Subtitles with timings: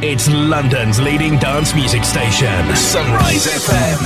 [0.00, 3.98] It's London's leading dance music station, Sunrise FM.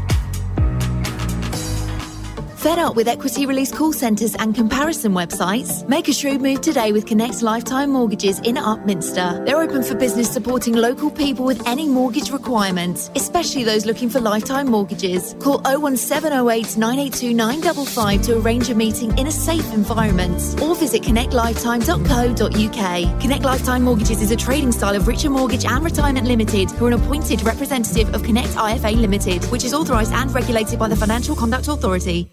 [2.67, 5.89] Fed up with equity release call centres and comparison websites?
[5.89, 9.47] Make a shrewd move today with Connect Lifetime Mortgages in Upminster.
[9.47, 14.19] They're open for business supporting local people with any mortgage requirements, especially those looking for
[14.19, 15.37] lifetime mortgages.
[15.39, 23.21] Call 01708 982 955 to arrange a meeting in a safe environment or visit connectlifetime.co.uk.
[23.21, 26.89] Connect Lifetime Mortgages is a trading style of Richer Mortgage and Retirement Limited, who are
[26.89, 31.37] an appointed representative of Connect IFA Limited, which is authorised and regulated by the Financial
[31.37, 32.29] Conduct Authority.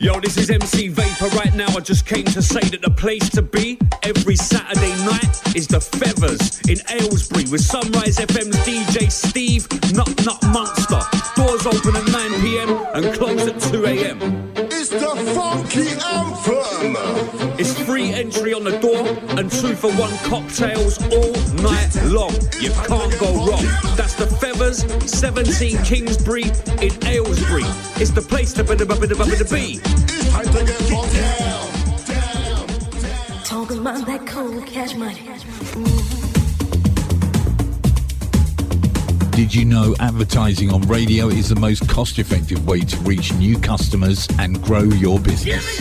[0.00, 1.66] Yo, this is MC Vapor right now.
[1.76, 5.80] I just came to say that the place to be every Saturday night is the
[5.80, 11.00] Feathers in Aylesbury with Sunrise FM's DJ Steve Nut Nut Monster.
[11.34, 14.57] Doors open at 9 pm and close at 2 am.
[14.90, 17.58] It's the funky anthem.
[17.58, 19.06] It's free entry on the door
[19.38, 21.32] and two for one cocktails all
[21.62, 22.32] night long.
[22.58, 23.66] You can't go wrong.
[23.96, 26.44] That's the Feathers, 17 Kingsbury
[26.80, 27.64] in Aylesbury.
[28.00, 28.64] It's the place to
[29.44, 29.78] be.
[30.32, 31.68] on down.
[33.44, 36.17] Talking about that cold cash money.
[39.38, 43.56] Did you know advertising on radio is the most cost effective way to reach new
[43.56, 45.78] customers and grow your business?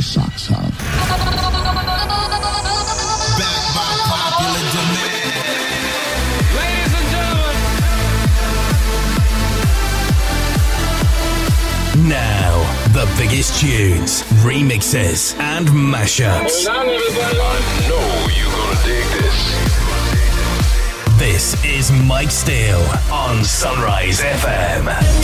[0.00, 0.78] your socks off.
[0.78, 1.12] Back
[3.76, 5.28] by popular demand.
[6.56, 7.56] Ladies and gentlemen.
[12.08, 12.52] Now,
[12.94, 16.66] the biggest tunes, remixes, and mashups.
[16.66, 18.02] I know
[18.38, 19.38] you're gonna dig this.
[21.18, 22.80] This is Mike Steel
[23.12, 25.19] on Sunrise FM.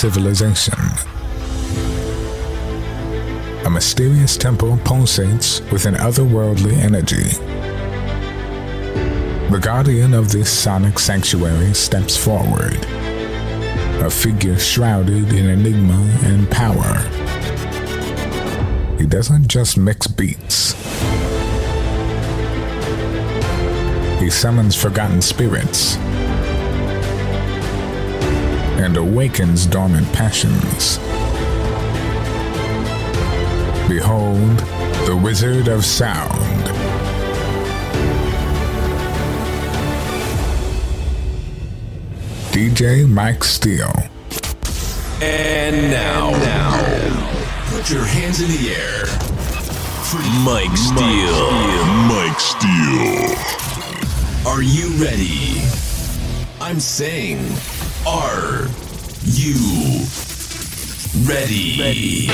[0.00, 0.78] Civilization.
[3.66, 7.28] A mysterious temple pulsates with an otherworldly energy.
[9.52, 12.82] The guardian of this sonic sanctuary steps forward,
[14.00, 16.96] a figure shrouded in enigma and power.
[18.96, 20.72] He doesn't just mix beats.
[24.18, 25.98] He summons forgotten spirits
[28.80, 30.96] and awakens dormant passions.
[33.88, 34.56] Behold,
[35.06, 36.64] the Wizard of Sound.
[42.52, 43.92] DJ Mike Steel.
[45.20, 49.04] And now, now, put your hands in the air.
[50.08, 51.50] For Mike Steel.
[52.08, 53.36] Mike Steel.
[54.46, 55.60] Are you ready?
[56.62, 57.38] I'm saying,
[58.10, 58.66] are
[59.22, 59.54] you
[61.24, 62.26] ready?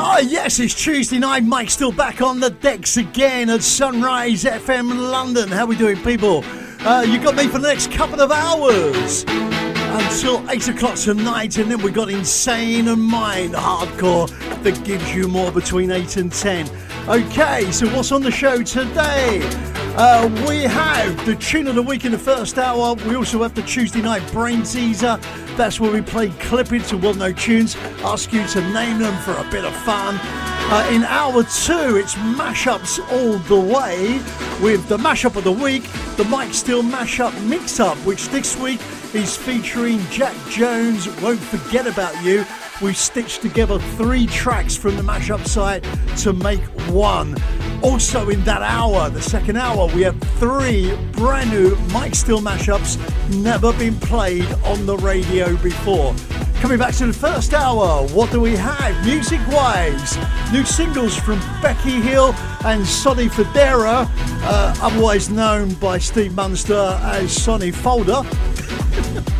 [0.00, 1.44] Oh, yes, it's Tuesday night.
[1.44, 5.50] Mike's still back on the decks again at Sunrise FM London.
[5.50, 6.44] How we doing, people?
[6.80, 11.70] Uh, you got me for the next couple of hours until 8 o'clock tonight, and
[11.70, 14.28] then we got Insane and Mind Hardcore
[14.62, 16.70] that gives you more between 8 and 10.
[17.06, 19.77] Okay, so what's on the show today?
[20.00, 22.94] Uh, we have the tune of the week in the first hour.
[23.08, 25.18] We also have the Tuesday night brain teaser.
[25.56, 27.74] That's where we play clippings of well-known tunes,
[28.04, 30.14] ask you to name them for a bit of fun.
[30.22, 34.20] Uh, in hour two, it's mashups all the way
[34.62, 35.82] with the mashup of the week,
[36.16, 38.80] the Mike Steel mashup mix-up, which this week
[39.14, 41.08] is featuring Jack Jones.
[41.20, 42.44] Won't forget about you.
[42.80, 45.82] We've stitched together three tracks from the mashup site
[46.18, 47.36] to make one.
[47.82, 52.96] Also, in that hour, the second hour, we have three brand new Mike Steel mashups
[53.42, 56.14] never been played on the radio before.
[56.60, 60.16] Coming back to the first hour, what do we have music wise?
[60.52, 62.32] New singles from Becky Hill
[62.64, 64.08] and Sonny Fodera,
[64.42, 68.22] uh, otherwise known by Steve Munster as Sonny Folder.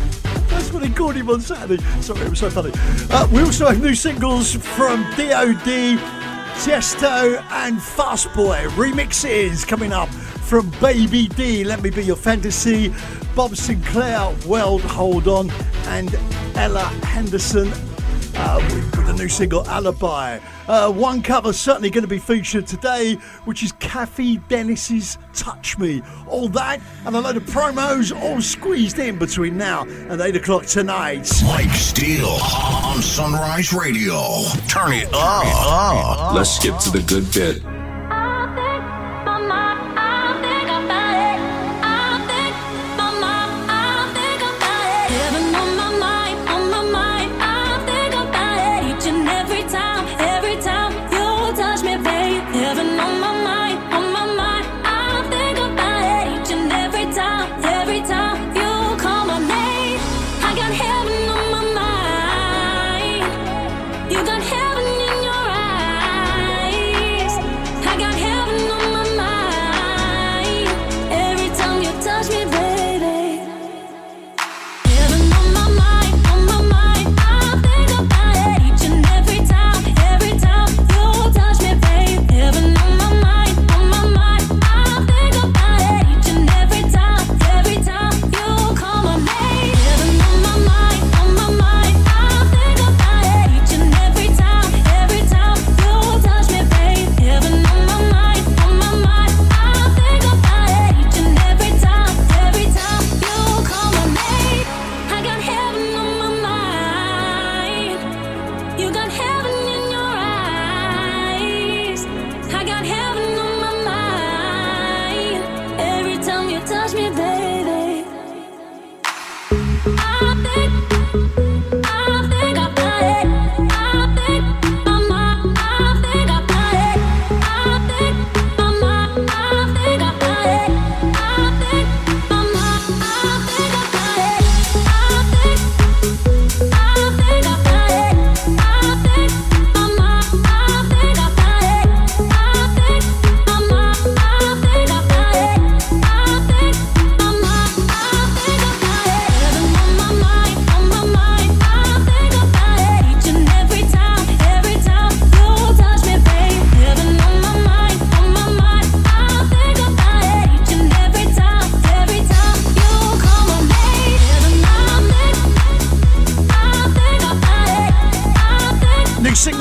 [0.99, 1.81] Him on Saturday.
[2.01, 2.71] Sorry, it was so funny.
[3.09, 5.97] Uh, we also have new singles from DOD,
[6.59, 8.67] Tiesto, and Fastboy.
[8.71, 12.89] Remixes coming up from Baby D, Let Me Be Your Fantasy,
[13.33, 15.49] Bob Sinclar, World Hold On,
[15.87, 16.13] and
[16.55, 17.71] Ella Henderson
[18.35, 20.39] uh, with, with the new single Alibi.
[20.69, 26.03] Uh, one cover certainly going to be featured today, which is Cathy Dennis's Touch Me.
[26.27, 30.67] All that and a load of promos all squeezed in between now and 8 o'clock
[30.67, 31.27] tonight.
[31.43, 34.43] Mike Steel on Sunrise Radio.
[34.67, 36.35] Turn it up.
[36.35, 37.78] Let's skip to the good bit.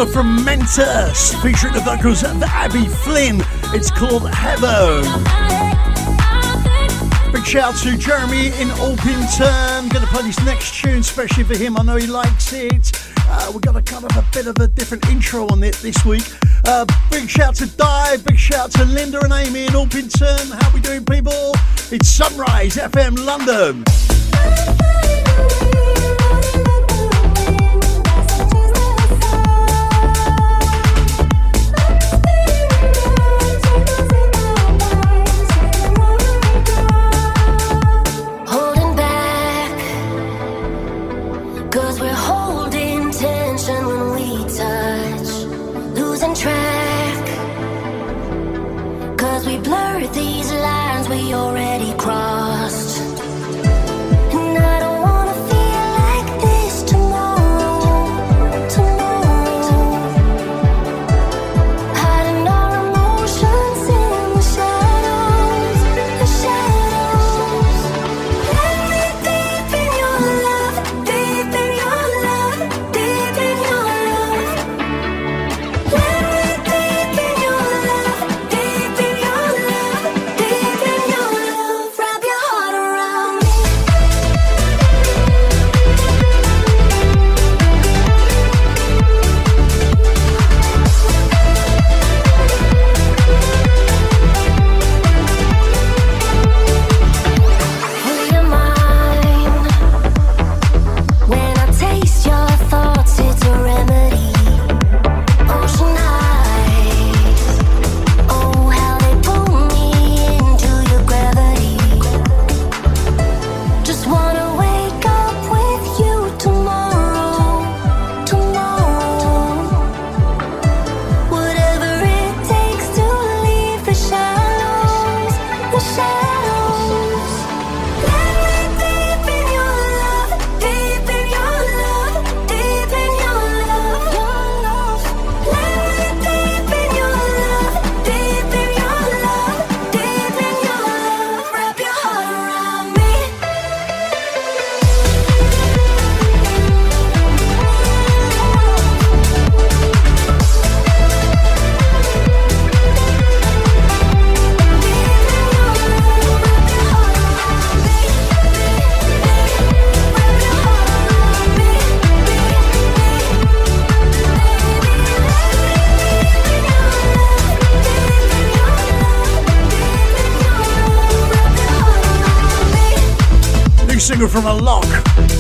[0.06, 3.42] From Mentos featuring the vocals of Abby Flynn.
[3.74, 5.02] It's called Heaven.
[7.32, 9.90] Big shout out to Jeremy in Alpington.
[9.90, 11.76] Gonna play this next tune, especially for him.
[11.76, 12.92] I know he likes it.
[13.28, 16.04] Uh, we've got a kind of a bit of a different intro on it this
[16.04, 16.24] week.
[16.64, 20.52] Uh, big shout to Di, big shout to Linda and Amy in Alpington.
[20.60, 21.52] How we doing, people?
[21.90, 23.84] It's Sunrise FM London.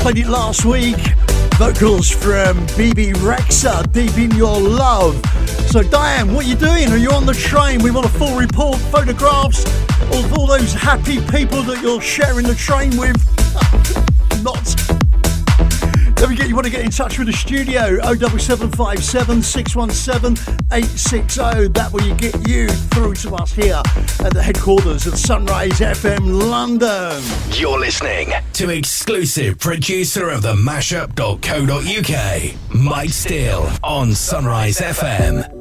[0.08, 0.96] Played it last week.
[1.58, 5.22] Vocals from Bebe Rexha, Deep in Your Love.
[5.68, 6.88] So, Diane, what are you doing?
[6.88, 7.82] Are you on the train?
[7.82, 9.66] We want a full report, photographs
[10.00, 13.16] of all those happy people that you're sharing the train with.
[14.42, 14.64] Not.
[16.16, 21.68] Don't forget, you want to get in touch with the studio 07757 617 860.
[21.68, 23.82] That will get you through to us here
[24.20, 27.22] at the headquarters of Sunrise FM London.
[27.52, 35.57] You're listening to exclusive producer of the mashup.co.uk, Mike Steel on Sunrise FM.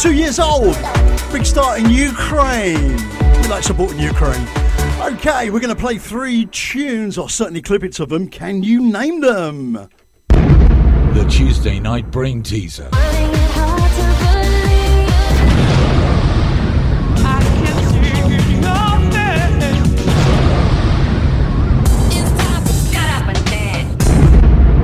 [0.00, 0.74] two years old.
[1.30, 2.96] Big start in Ukraine.
[3.42, 4.48] We like supporting Ukraine.
[4.98, 8.26] Okay, we're going to play three tunes, or certainly clippets of them.
[8.28, 9.90] Can you name them?
[10.28, 12.88] The Tuesday Night Brain Teaser.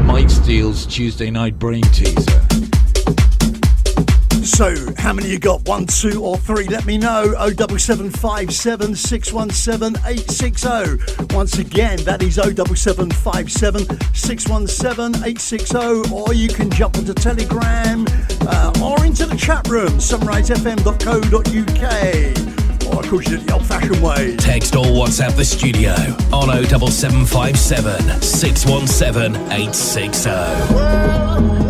[0.05, 2.76] Mike Steel's Tuesday Night Brain Teaser.
[4.57, 5.69] So, how many you got?
[5.69, 6.67] One, two, or three?
[6.67, 7.35] Let me know.
[7.35, 11.35] 07757 617 860.
[11.35, 16.11] Once again, that is 07757 617 860.
[16.11, 18.07] Or you can jump onto Telegram
[18.49, 22.95] uh, or into the chat room, sunrisefm.co.uk.
[22.95, 24.39] Or of course, you do the old fashioned way.
[24.39, 25.93] Text or WhatsApp the studio
[26.33, 31.66] on 07757 617 860.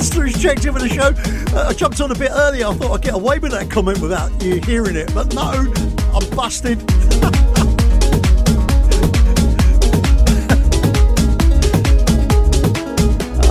[0.00, 1.12] Who's checked in the show.
[1.54, 2.66] Uh, I jumped on a bit earlier.
[2.66, 5.72] I thought I'd get away with that comment without you hearing it, but no,
[6.14, 6.82] I'm busted.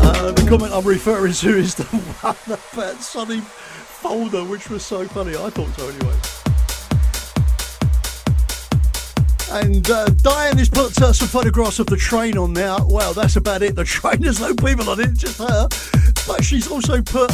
[0.04, 1.84] Uh, the comment I'm referring to is the
[2.22, 2.36] one
[2.74, 5.36] about Sonny Folder, which was so funny.
[5.36, 6.16] I thought so anyway.
[9.52, 12.78] And uh, Diane has put uh, some photographs of the train on there.
[12.86, 13.76] Well, that's about it.
[13.76, 15.68] The train, there's no people on it, just her.
[16.32, 17.30] But she's also put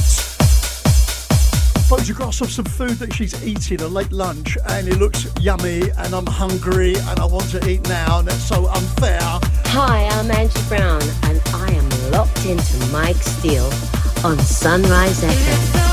[1.87, 6.15] photographs of some food that she's eating, a late lunch, and it looks yummy, and
[6.15, 9.19] I'm hungry, and I want to eat now, and that's so unfair.
[9.21, 13.65] Hi, I'm Angie Brown, and I am locked into Mike Steel
[14.25, 15.86] on Sunrise FM.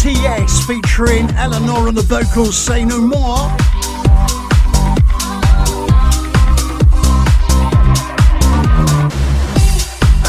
[0.00, 3.50] TCTS featuring Eleanor on the vocals, Say No More.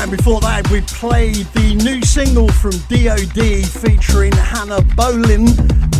[0.02, 5.48] And before that, we played the new single from DOD featuring Hannah Bolin,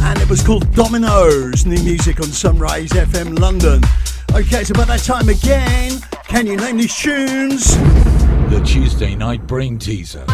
[0.04, 1.66] and it was called Dominoes.
[1.66, 3.82] New music on Sunrise FM London.
[4.32, 6.02] Okay, it's about that time again.
[6.28, 7.78] Can you name these tunes?
[8.50, 10.26] The Tuesday night brain teaser.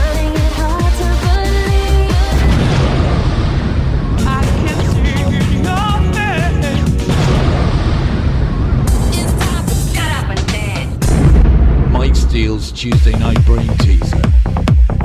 [12.37, 14.21] Steel's Tuesday night brain teaser.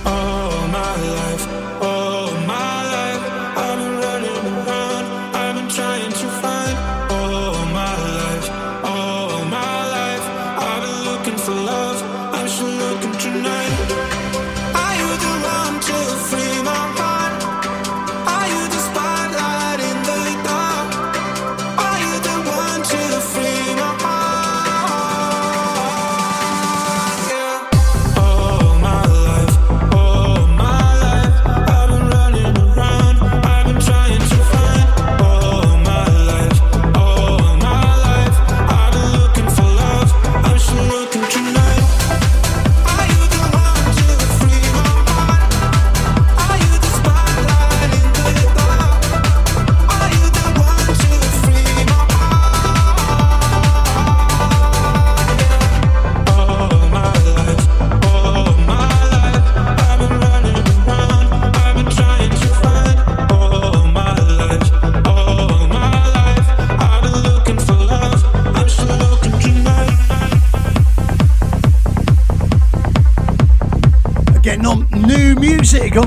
[0.06, 0.35] All
[0.96, 1.35] my life,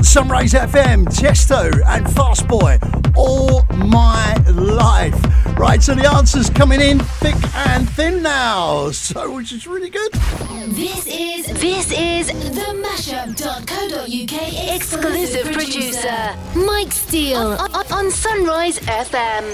[0.00, 2.78] on Sunrise FM, Tiesto and Fast Boy,
[3.14, 5.14] all my life.
[5.58, 10.10] Right, so the answer's coming in thick and thin now, so which is really good.
[10.68, 14.36] This is this is the mashup.co.uk
[14.74, 19.44] exclusive producer Mike Steel on, on, on Sunrise FM.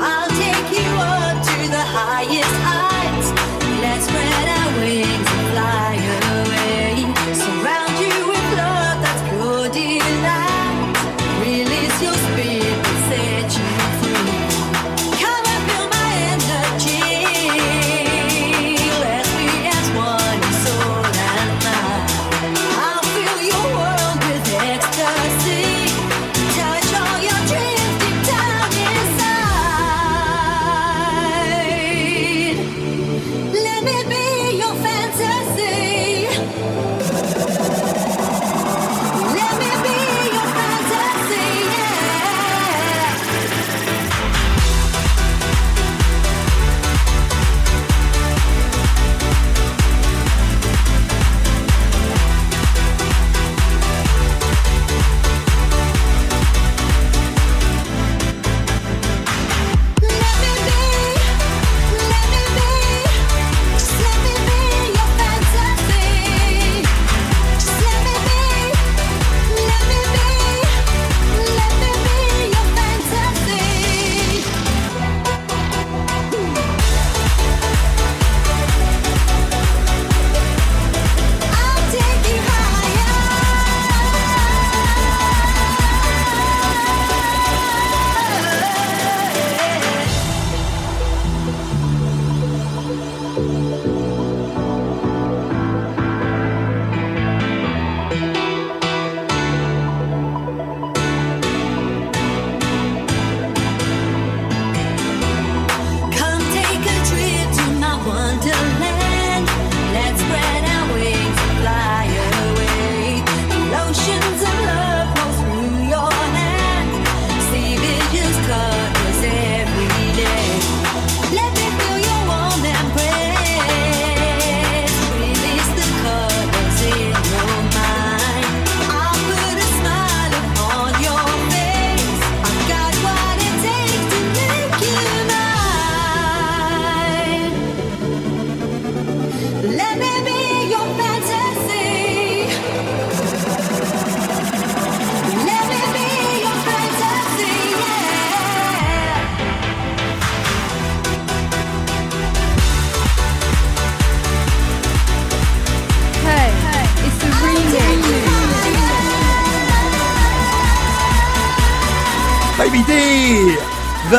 [0.00, 3.32] I'll take you up to the highest heights.
[3.82, 5.11] Let's spread our wings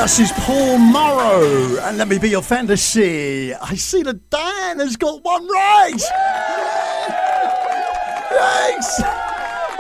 [0.04, 1.80] versus Paul Morrow.
[1.80, 3.54] And let me be your fantasy.
[3.54, 6.02] I see that Dan has got one right.
[8.30, 9.02] Thanks.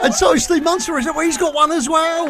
[0.01, 1.13] And so is Steve Munster, is it?
[1.13, 2.27] Well, he's got one as well.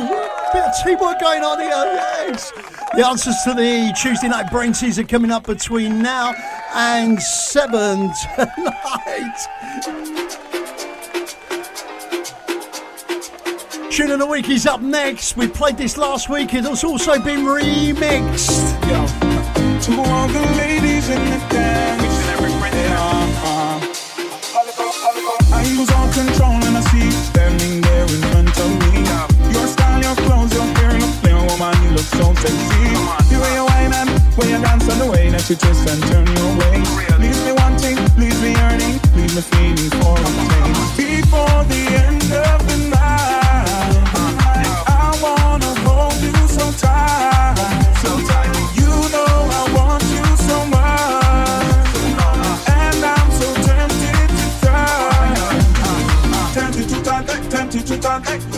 [0.53, 1.69] Bit of teamwork going on here.
[1.69, 2.51] Yes.
[2.95, 6.33] The answers to the Tuesday night brain teaser coming up between now
[6.73, 9.02] and seven tonight.
[14.23, 15.35] The week is up next.
[15.35, 16.53] We played this last week.
[16.53, 18.71] It has also been remixed.
[19.83, 22.15] To all the ladies in the dance.
[25.51, 29.03] I lose all control and I see you standing there in front of me.
[29.51, 32.95] Your style, your clothes, your hair, your flair, oh, woman, you look so sexy.
[33.27, 36.01] The way you whine and when you dance and the way that you twist and
[36.07, 37.19] turn your waist.
[37.19, 40.52] Leave me wanting, leave me yearning, leave me feeling for a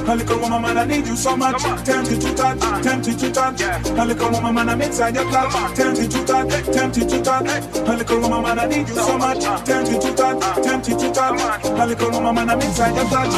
[0.08, 1.62] A little woman, man, I need you so much.
[1.84, 3.62] Tempted to touch, tempted to touch.
[3.62, 5.76] A little woman, man, I'm inside your clutch.
[5.76, 7.48] Tempted to touch, tempted to touch.
[7.76, 9.44] A little woman, man, I need you so much.
[9.66, 11.66] Tempted to touch, tempted to touch.
[11.66, 13.34] A little woman, man, I'm inside your clutch.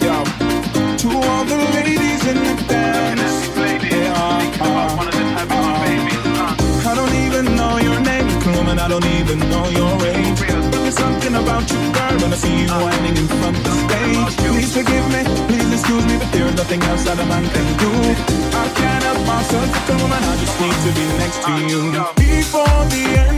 [0.00, 0.24] Yo.
[0.96, 3.46] To all the ladies in the dance.
[3.58, 3.62] Uh,
[4.60, 5.26] uh, uh,
[6.86, 10.15] I don't even know your name, Clue, and I don't even know your age.
[11.06, 14.36] Something about you, girl, when I see you whining in front of the stage.
[14.50, 17.90] Please forgive me, please excuse me, but there's nothing else that a man can do.
[18.62, 21.82] I can't help myself, little woman, I just need to be next to you.
[22.18, 23.35] Before the end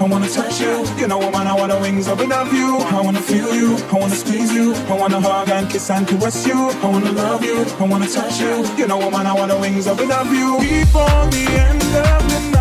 [0.00, 0.84] I wanna touch you.
[0.98, 2.78] You know, I wanna wings up above you.
[2.78, 6.46] I wanna feel you, I wanna squeeze you, I wanna hug and kiss and caress
[6.46, 6.54] you.
[6.84, 8.64] I wanna love you, I wanna touch you.
[8.76, 10.58] You know, I wanna wings up above you.
[10.60, 12.51] Before the end of the night,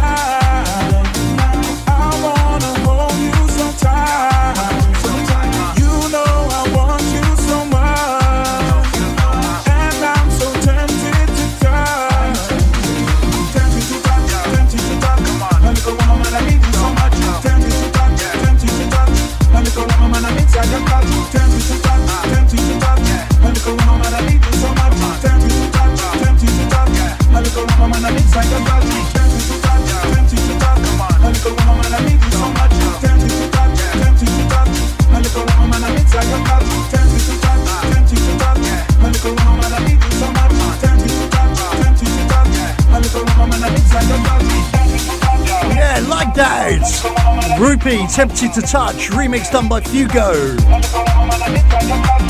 [46.82, 47.58] like that.
[47.60, 50.58] Rupee, Tempted to Touch, remix done by Fugo.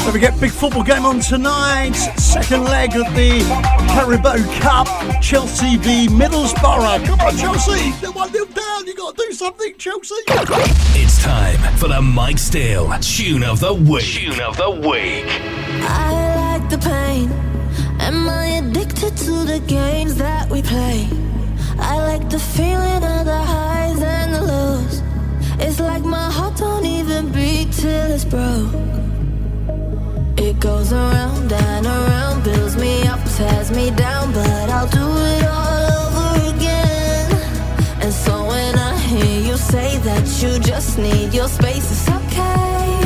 [0.04, 1.94] Don't forget, big football game on tonight.
[2.18, 3.40] Second leg of the
[3.90, 4.88] Carabao Cup.
[5.22, 7.06] Chelsea v Middlesbrough.
[7.06, 7.92] Come on, Chelsea.
[8.02, 8.88] They're 1 0 down.
[8.88, 10.16] you got to do something, Chelsea.
[10.28, 14.04] It's time for the Mike Steel Tune of the Week.
[14.04, 15.26] Tune of the Week.
[15.84, 17.32] I like the pain.
[18.00, 21.08] Am I addicted to the games that we play?
[21.82, 25.02] I like the feeling of the highs and the lows.
[25.60, 28.74] It's like my heart don't even beat till it's broke.
[30.38, 35.44] It goes around and around, builds me up, tears me down, but I'll do it
[35.46, 37.32] all over again.
[38.02, 43.02] And so when I hear you say that you just need your space, it's okay.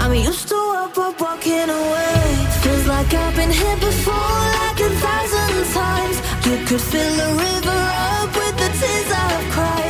[0.00, 2.39] I'm used to up, up, walking away.
[2.80, 6.16] Feels like I've been here before, like a thousand times.
[6.46, 7.80] You could fill a river
[8.16, 9.89] up with the tears I've cried.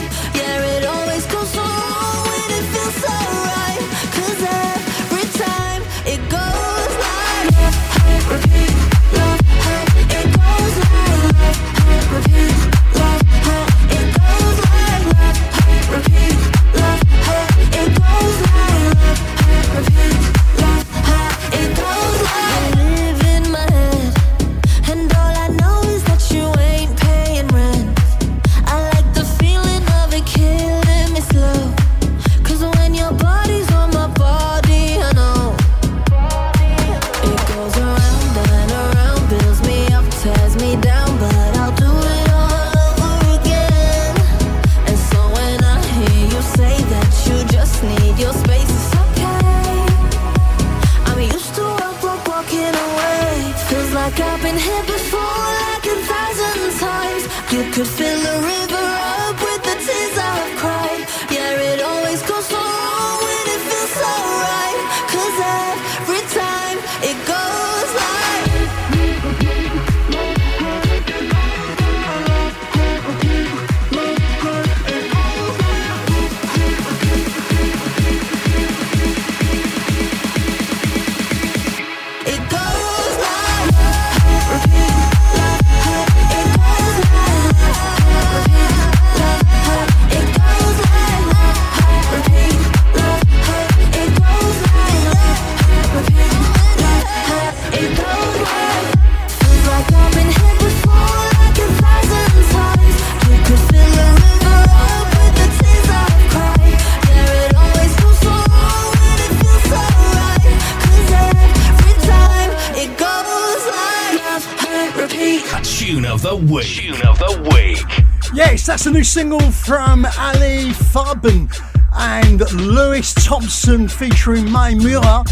[118.80, 121.52] That's a new single from Ali Farben
[121.92, 125.22] and Lewis Thompson featuring Mai Mura.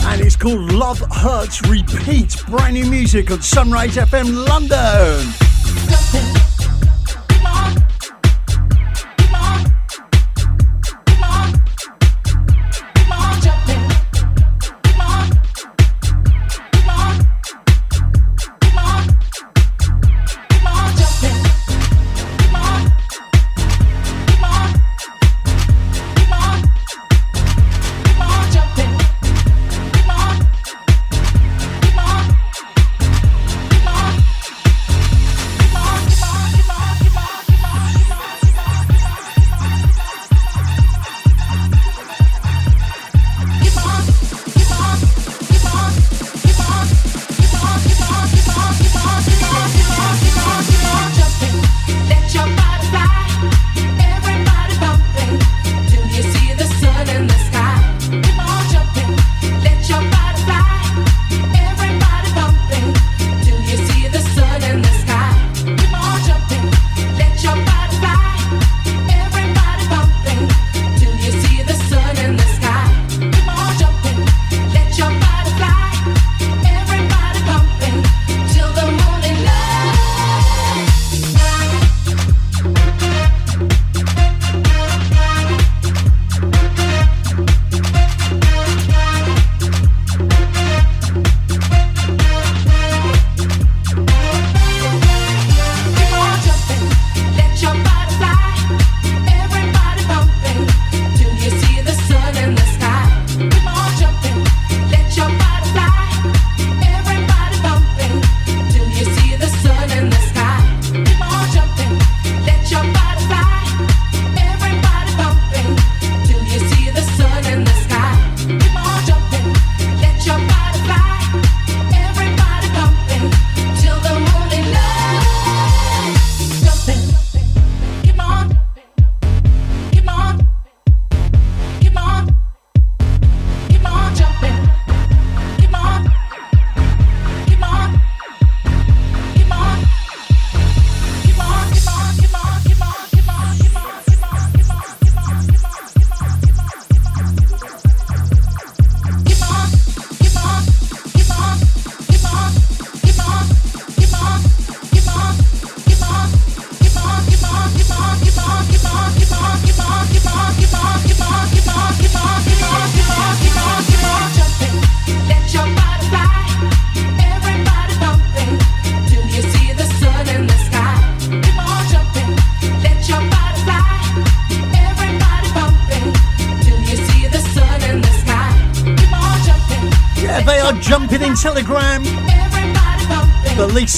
[0.00, 2.42] And it's called Love Hurts Repeat.
[2.48, 5.47] Brand new music on Sunrise FM London.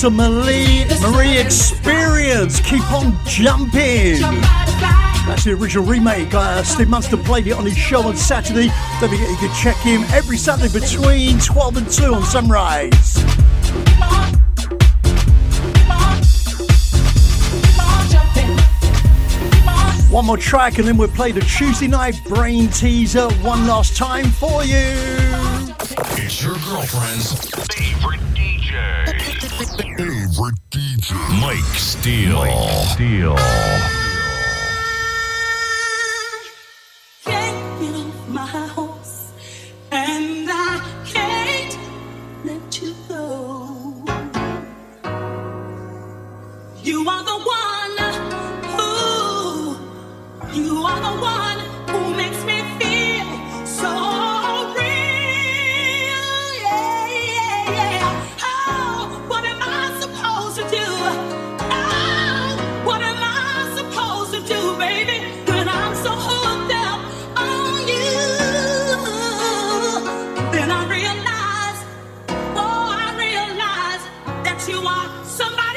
[0.09, 2.61] Marie Marie Experience.
[2.61, 4.21] Keep on jumping.
[5.27, 6.33] That's the original remake.
[6.33, 8.69] Uh, Steve Munster played it on his show on Saturday.
[9.01, 13.19] Don't forget you can check him every Saturday between 12 and 2 on Sunrise.
[20.11, 24.31] One more track and then we'll play the Tuesday night brain teaser one last time
[24.31, 24.77] for you.
[26.17, 29.40] It's your girlfriend's favorite DJ.
[31.51, 32.37] Mike Steel.
[32.37, 34.00] Mike Steel.
[74.71, 75.70] you are somebody.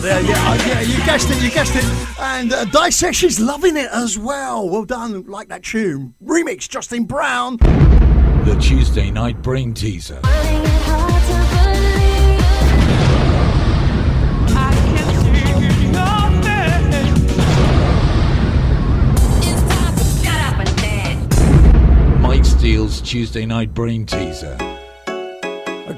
[0.00, 0.22] There.
[0.22, 1.84] Yeah, uh, yeah, you guessed it, you guessed it.
[2.20, 4.68] And uh, she's loving it as well.
[4.68, 6.14] Well done, like that tune.
[6.22, 7.56] Remix, Justin Brown.
[7.56, 10.20] The Tuesday night brain teaser.
[22.20, 24.77] Mike Steel's Tuesday night brain teaser.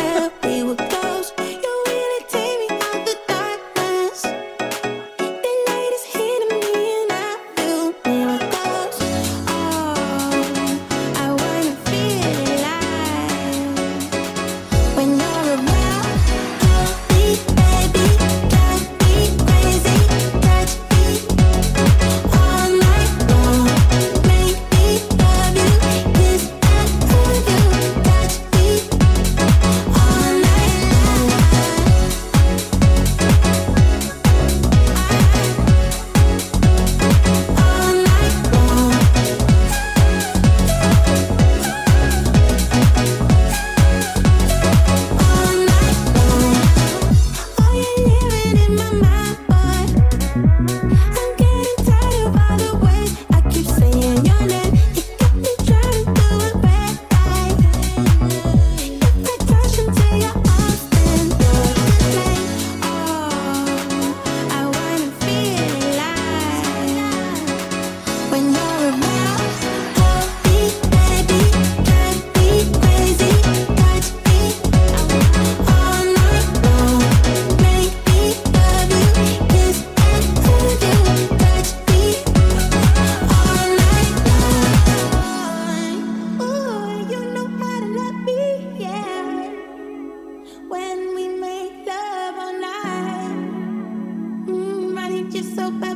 [95.34, 95.87] you so bad,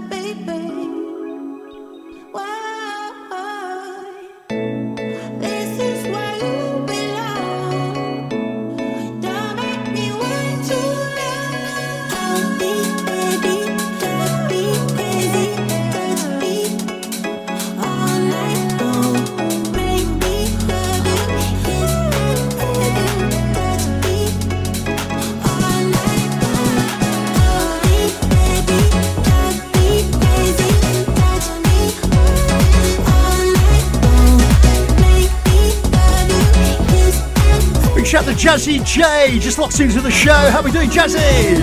[38.52, 39.38] Jazzy J.
[39.38, 40.34] Just locked into the show.
[40.50, 41.56] How we doing, Jazzy?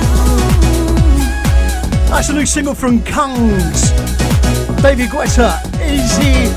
[2.10, 3.92] That's a new single from Kungs.
[4.82, 6.50] David Guetta, Izzy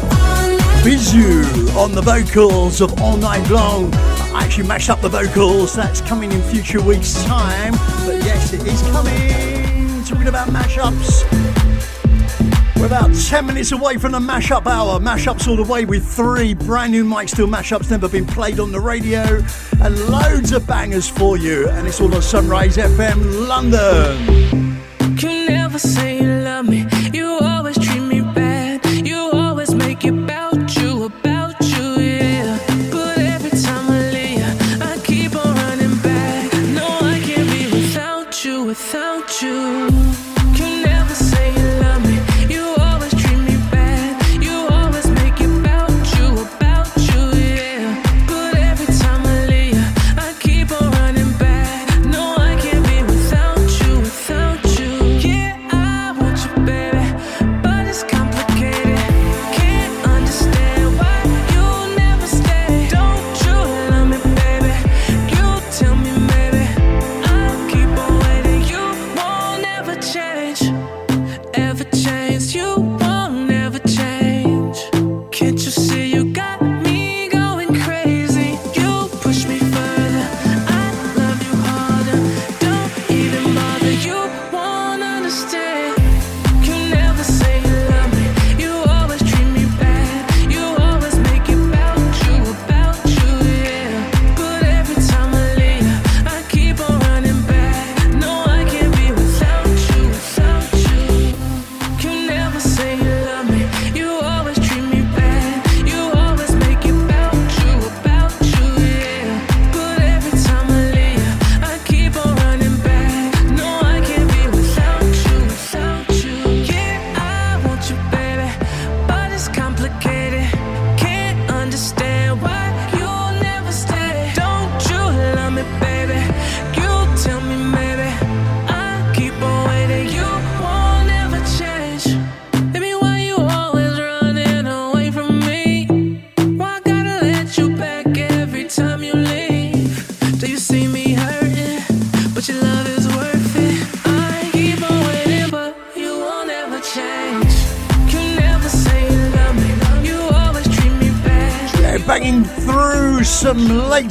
[0.80, 3.92] Bizu on the vocals of All Night Long.
[4.32, 5.74] I actually mashed up the vocals.
[5.74, 7.72] That's coming in future weeks' time.
[8.06, 10.02] But yes, it is coming.
[10.04, 11.61] Talking about mashups.
[12.82, 14.98] We're about 10 minutes away from the mashup hour.
[14.98, 18.72] Mashups all the way with three brand new Mike Steel mashups never been played on
[18.72, 19.40] the radio
[19.80, 21.68] and loads of bangers for you.
[21.68, 24.82] And it's all on Sunrise FM London.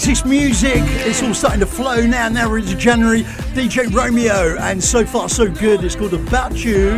[0.01, 0.81] Latest music.
[1.05, 2.27] It's all starting to flow now.
[2.27, 3.21] Now we're into January.
[3.53, 5.83] DJ Romeo, and so far so good.
[5.83, 6.97] It's called About You.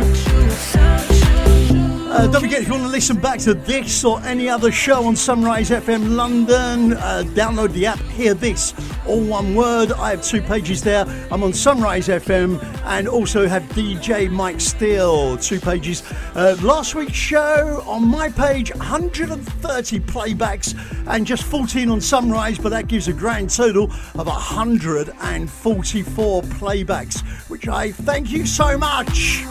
[2.14, 5.04] Uh, don't forget if you want to listen back to this or any other show
[5.04, 7.98] on Sunrise FM London, uh, download the app.
[7.98, 8.72] Hear this,
[9.04, 9.90] all one word.
[9.92, 11.04] I have two pages there.
[11.30, 16.04] I'm on Sunrise FM and also have DJ Mike Steel, two pages.
[16.36, 20.74] Uh, last week's show on my page, 130 playbacks
[21.06, 23.84] and just 14 on Sunrise, but that gives a grand total
[24.14, 29.44] of 144 playbacks, which I thank you so much.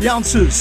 [0.00, 0.60] The answers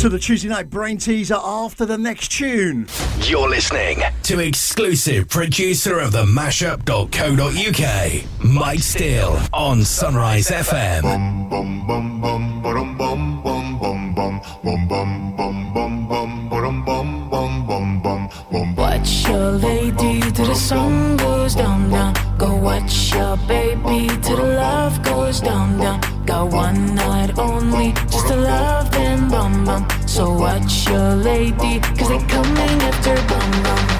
[0.00, 2.88] to the Tuesday night brain teaser after the next tune.
[3.20, 11.02] You're listening to exclusive producer of the mashup.co.uk, Mike Steel on Sunrise FM.
[11.02, 11.12] Watch
[23.18, 26.00] your baby till the love goes down, down.
[26.24, 29.82] Got one night only, just to love and bum bum.
[30.06, 33.97] So watch your lady, cause they coming after bum bum.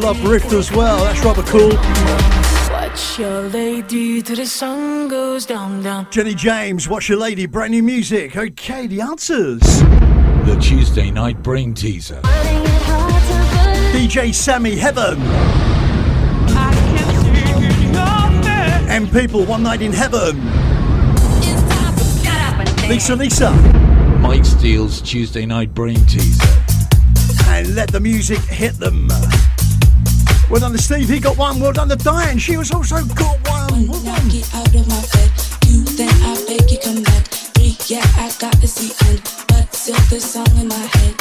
[0.00, 1.04] Raze Break for Love riff as well.
[1.04, 1.74] That's rather cool.
[2.70, 6.06] Watch your lady till the sun goes down, down.
[6.10, 8.36] Jenny James, Watch Your Lady, brand new music.
[8.36, 9.60] Okay, the answers.
[9.60, 12.20] The Tuesday night brain teaser.
[13.92, 15.18] DJ Sammy Heaven.
[18.90, 20.36] And people, One Night in Heaven.
[22.88, 23.52] Lisa Lisa.
[24.20, 26.44] Mike Steel's Tuesday night brain teaser.
[27.46, 29.08] And let the music hit them.
[30.50, 31.60] Well done to Steve, he got one.
[31.60, 33.86] Well done to Diane, she was also got one.
[33.86, 34.28] Well done.
[34.28, 35.30] Get out of my bed.
[35.66, 37.26] You, then I beg you come back.
[37.26, 41.17] Three, yeah, I got the C end, but still the song in my head.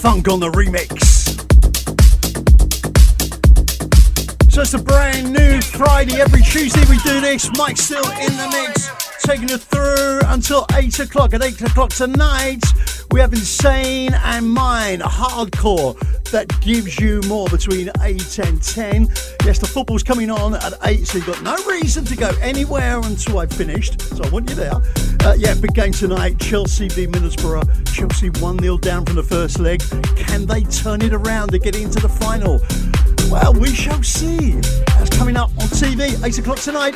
[0.00, 0.98] Funk on the remix.
[4.50, 6.22] So it's a brand new Friday.
[6.22, 7.50] Every Tuesday we do this.
[7.58, 8.88] Mike Steel in the mix,
[9.22, 11.34] taking it through until 8 o'clock.
[11.34, 12.64] At 8 o'clock tonight,
[13.10, 15.94] we have Insane and Mine, hardcore
[16.30, 19.08] that gives you more between 8 and 10.
[19.44, 22.98] Yes, the football's coming on at 8, so you've got no reason to go anywhere
[22.98, 24.00] until I've finished.
[24.00, 24.74] So I want you there.
[25.24, 26.38] Uh, yeah, big game tonight.
[26.38, 27.92] Chelsea v Middlesbrough.
[27.92, 29.80] Chelsea 1 0 down from the first leg.
[30.16, 32.60] Can they turn it around to get into the final?
[33.30, 34.52] Well, we shall see.
[34.86, 36.94] That's coming up on TV, 8 o'clock tonight.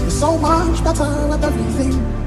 [0.00, 2.24] You're so much better at everything.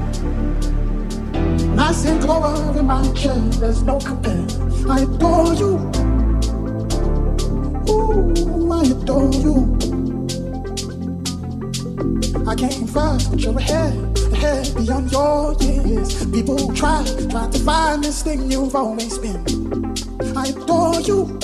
[1.74, 4.46] Nice and glow in my chair, there's no compare.
[4.88, 6.07] I adore you.
[8.72, 9.76] I adore you.
[12.46, 16.24] I came first, but you're ahead, ahead beyond your years.
[16.26, 19.44] People try, try to find this thing you've always been.
[20.36, 21.38] I adore you.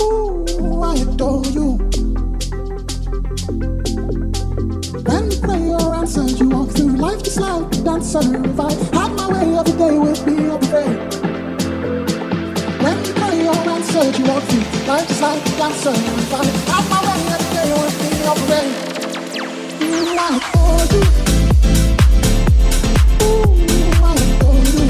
[0.00, 1.78] Ooh, I adore you.
[5.08, 8.20] When you play your answer, you walk through life just like a dancer.
[8.20, 11.22] If I had my way, every day would be a parade.
[12.82, 13.12] When you
[13.44, 15.92] your answer, life just like a dancer.
[15.92, 16.36] If I
[16.70, 18.74] had my way, every day would be a parade.
[19.82, 21.02] Ooh, I adore you.
[23.22, 23.52] Ooh,
[24.02, 24.86] I adore you.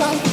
[0.00, 0.28] Ah,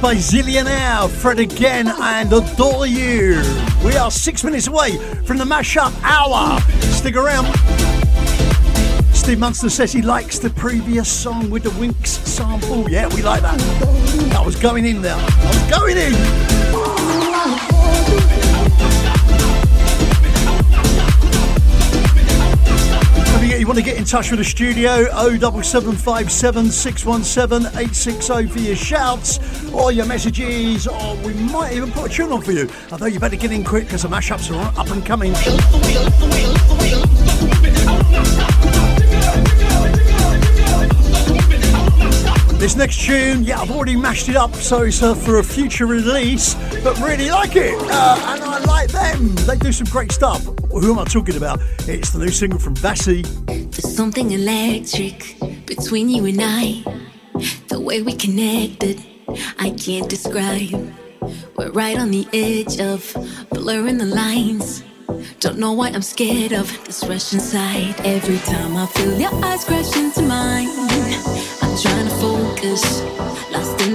[0.00, 3.42] by Zillionaire, Fred again, and Adore You.
[3.84, 6.60] We are six minutes away from the mashup hour.
[6.92, 7.69] Stick around.
[9.20, 12.90] Steve Munster says he likes the previous song with the Winks sample.
[12.90, 13.60] Yeah, we like that.
[14.34, 15.14] I was going in there.
[15.14, 16.14] I was going in.
[23.60, 29.38] you want to get in touch with the studio, 07757 617 860 for your shouts
[29.70, 32.70] or your messages, or we might even put a tune on for you.
[32.90, 35.34] Although you better get in quick because the mashups are up and coming.
[42.60, 45.86] This next tune, yeah, I've already mashed it up, so it's uh, for a future
[45.86, 46.54] release,
[46.84, 47.72] but really like it.
[47.90, 49.34] Uh, and I like them.
[49.46, 50.44] They do some great stuff.
[50.70, 51.58] Who am I talking about?
[51.88, 53.22] It's the new single from Bassy.
[53.46, 56.84] There's something electric between you and I.
[57.68, 59.02] The way we connected,
[59.58, 60.92] I can't describe.
[61.56, 63.16] We're right on the edge of
[63.48, 64.84] blurring the lines.
[65.40, 67.98] Don't know why I'm scared of this rush inside.
[68.04, 73.02] Every time I feel your eyes crash into mine trying to focus.
[73.50, 73.89] Lost in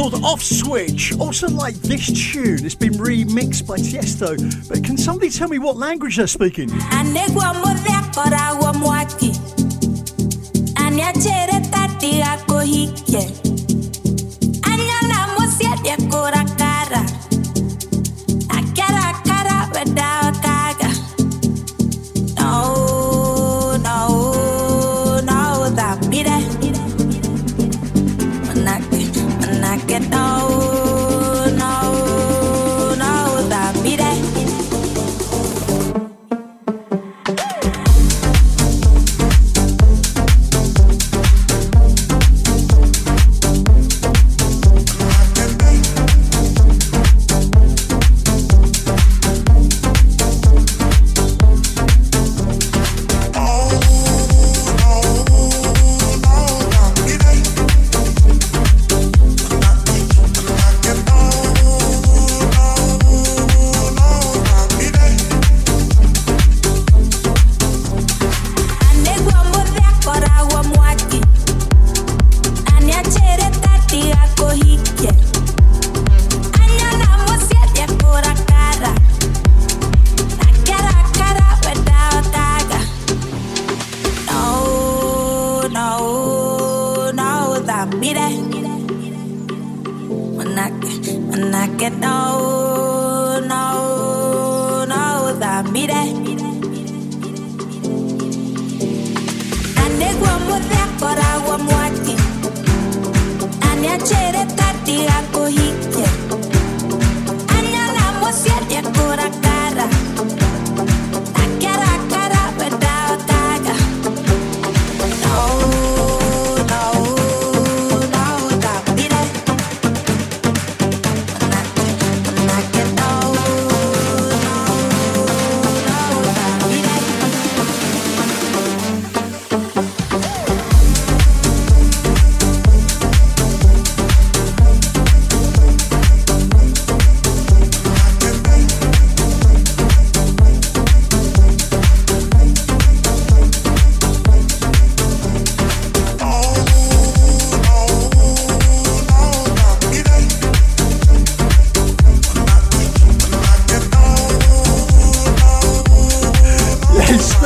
[0.00, 1.12] called Off Switch.
[1.18, 4.34] Also, like this tune, it's been remixed by Tiesto.
[4.66, 6.70] But can somebody tell me what language they're speaking?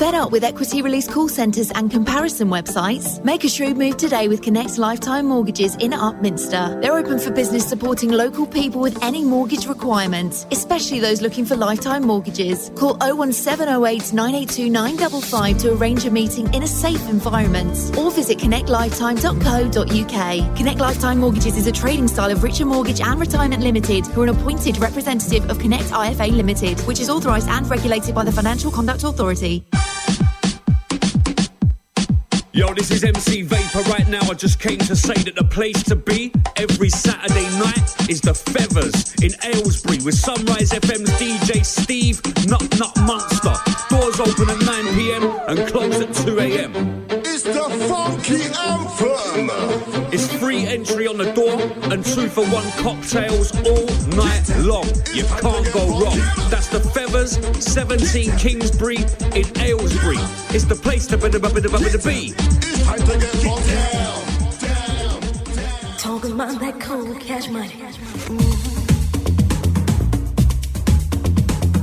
[0.00, 3.22] Fed up with equity release call centres and comparison websites?
[3.22, 6.80] Make a shrewd move today with Connect Lifetime Mortgages in Upminster.
[6.80, 11.54] They're open for business supporting local people with any mortgage requirements, especially those looking for
[11.54, 12.70] lifetime mortgages.
[12.76, 20.56] Call 01708 982 955 to arrange a meeting in a safe environment or visit connectlifetime.co.uk.
[20.56, 24.24] Connect Lifetime Mortgages is a trading style of Richer Mortgage and Retirement Limited, who are
[24.24, 28.70] an appointed representative of Connect IFA Limited, which is authorised and regulated by the Financial
[28.70, 29.62] Conduct Authority.
[32.52, 34.20] Yo, this is MC Vapor right now.
[34.22, 38.34] I just came to say that the place to be every Saturday night is the
[38.34, 43.54] Feathers in Aylesbury with Sunrise FM's DJ Steve Nut Nut Munster.
[43.88, 47.09] Doors open at 9 pm and close at 2 am.
[47.42, 50.12] It's the funky anthem.
[50.12, 51.58] It's free entry on the door
[51.90, 54.84] and two for one cocktails all night long.
[55.14, 56.18] You can't go wrong.
[56.50, 58.98] That's the Feathers, 17 Kingsbury
[59.34, 60.18] in Aylesbury.
[60.54, 61.30] It's the place to be.
[61.30, 62.34] to be- to be.
[65.96, 68.69] Talking about that cold cash money.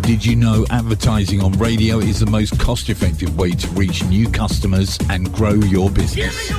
[0.08, 4.30] Did you know advertising on radio is the most cost effective way to reach new
[4.30, 6.50] customers and grow your business?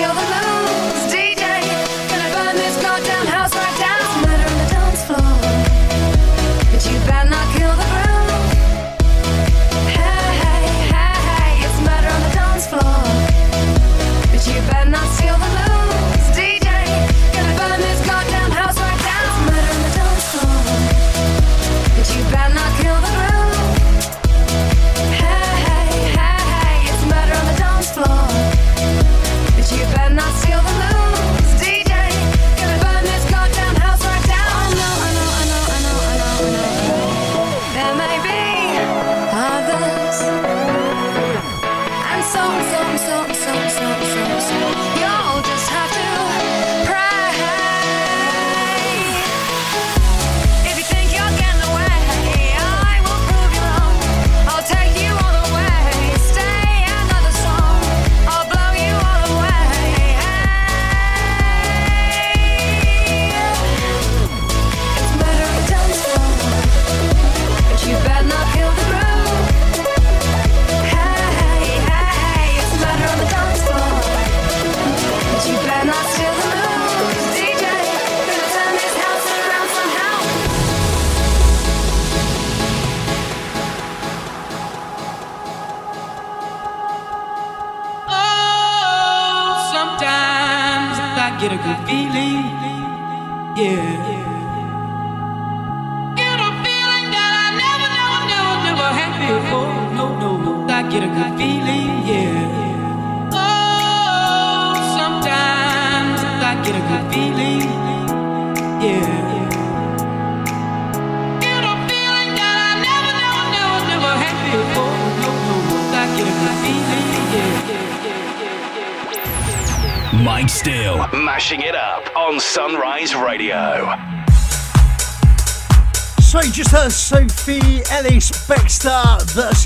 [0.00, 0.29] steal the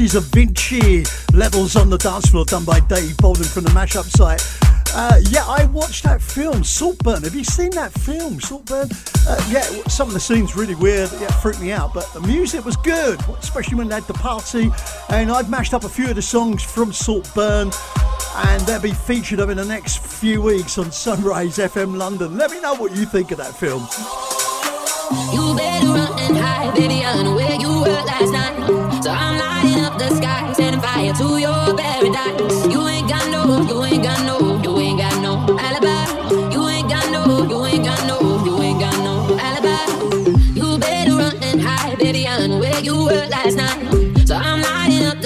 [0.09, 1.05] versus Vinci.
[1.33, 4.43] Levels on the dance floor done by Dave Bolden from the mashup site.
[4.95, 7.23] Uh, yeah, I watched that film, Saltburn.
[7.23, 8.89] Have you seen that film, Saltburn?
[9.27, 11.11] Uh, yeah, some of the scenes really weird.
[11.21, 14.71] Yeah, freaked me out, but the music was good, especially when they had the party.
[15.09, 17.71] And I've mashed up a few of the songs from Saltburn,
[18.37, 22.37] and they'll be featured over the next few weeks on Sunrise FM London.
[22.37, 23.83] Let me know what you think of that film.
[25.33, 27.05] You better run and hide, baby.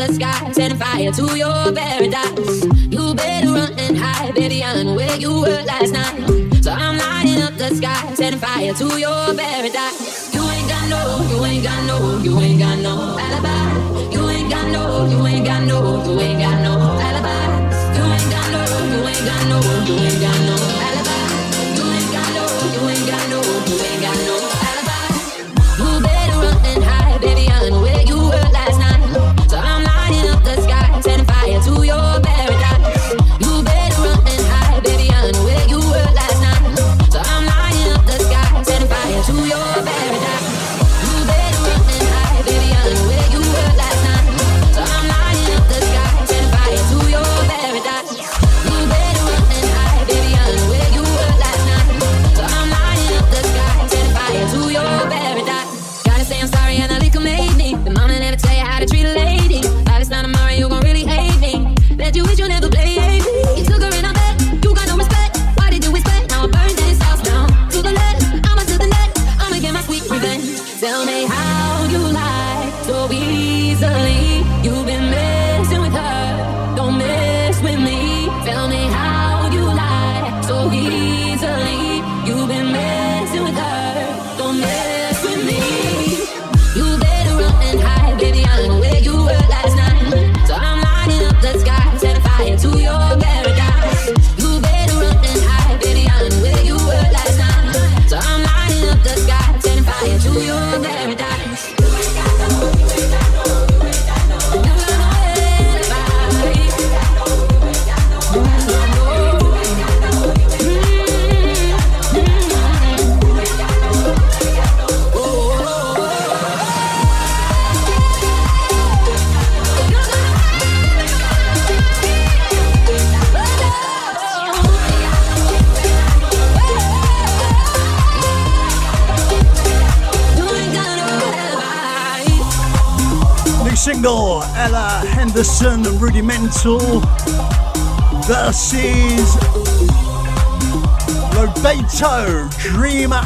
[0.09, 2.64] The sky, setting fire to your paradise.
[2.90, 4.62] You better run and hide, baby.
[4.64, 6.64] I know where you were last night.
[6.64, 10.35] So I'm lighting up the sky, setting fire to your paradise.
[10.35, 14.12] You ain't got no, you ain't got no, you ain't got no alibi.
[14.12, 16.74] You ain't got no, you ain't got no, you ain't got no
[17.06, 17.39] alibi.
[17.97, 18.60] You ain't got no,
[18.93, 20.78] you ain't got no, you ain't got no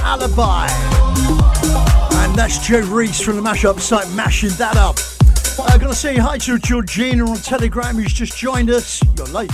[0.03, 0.69] Alibi.
[2.25, 4.97] And that's Joe Reese from the mashup site mashing that up.
[5.59, 9.03] Uh, I'm going to say hi to Georgina on Telegram who's just joined us.
[9.17, 9.51] You're late.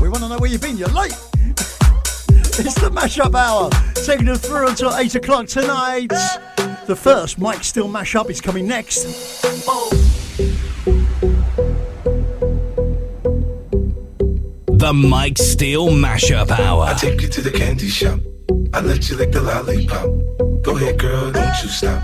[0.00, 0.76] We want to know where you've been.
[0.76, 1.12] You're late.
[1.34, 3.70] it's the mashup hour.
[4.04, 6.08] Taking it through until 8 o'clock tonight.
[6.86, 9.06] The first Mike Steel mashup is coming next.
[14.78, 16.84] the Mike Steel Mashup Hour.
[16.84, 18.20] I take you to the candy shop.
[18.78, 20.62] I let you lick the lollipop.
[20.62, 22.00] Go ahead, girl, don't you stop.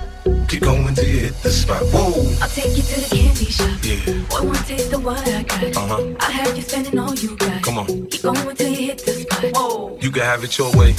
[0.48, 1.80] Keep going till you hit the spot.
[1.92, 2.10] Whoa.
[2.42, 3.78] I'll take you to the candy shop.
[3.84, 4.18] Yeah.
[4.28, 5.76] Boy, one taste of what I got.
[5.76, 6.14] Uh huh.
[6.18, 7.62] I have you spending all you got.
[7.62, 7.86] Come on.
[8.08, 9.44] Keep going till you hit the spot.
[9.54, 9.98] Whoa.
[10.00, 10.96] You can have it your way.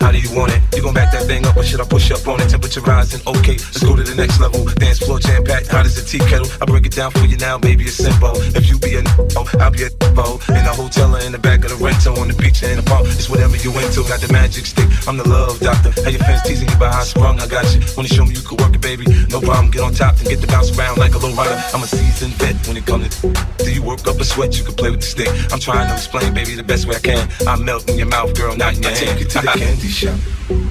[0.00, 0.62] How do you want it?
[0.74, 2.48] You gon' back that thing up or should I push up on it?
[2.48, 4.64] Temperature rising, okay, let's go to the next level.
[4.78, 6.46] Dance floor jam packed, hot as a tea kettle.
[6.60, 8.36] I break it down for you now, baby, it's simple.
[8.54, 9.02] If you be a
[9.34, 10.38] oh, I'll be a bo.
[10.50, 12.76] In a hotel or in the back of the rental, on the beach or in
[12.76, 14.00] the park, it's whatever you into.
[14.08, 15.92] Got the magic stick, I'm the love doctor.
[16.02, 17.80] How your fans teasing you about how I sprung, I got you.
[17.96, 19.04] Wanna show me you could work it, baby?
[19.28, 21.60] No problem, get on top and get the bounce around like a low rider.
[21.74, 23.28] I'm a seasoned vet when it comes to.
[23.58, 24.56] Do you work up a sweat?
[24.56, 25.28] You can play with the stick.
[25.52, 27.28] I'm trying to explain, baby, the best way I can.
[27.46, 29.18] I melt in your mouth, girl, not in your I hand.
[29.18, 30.18] take you to the candy shop.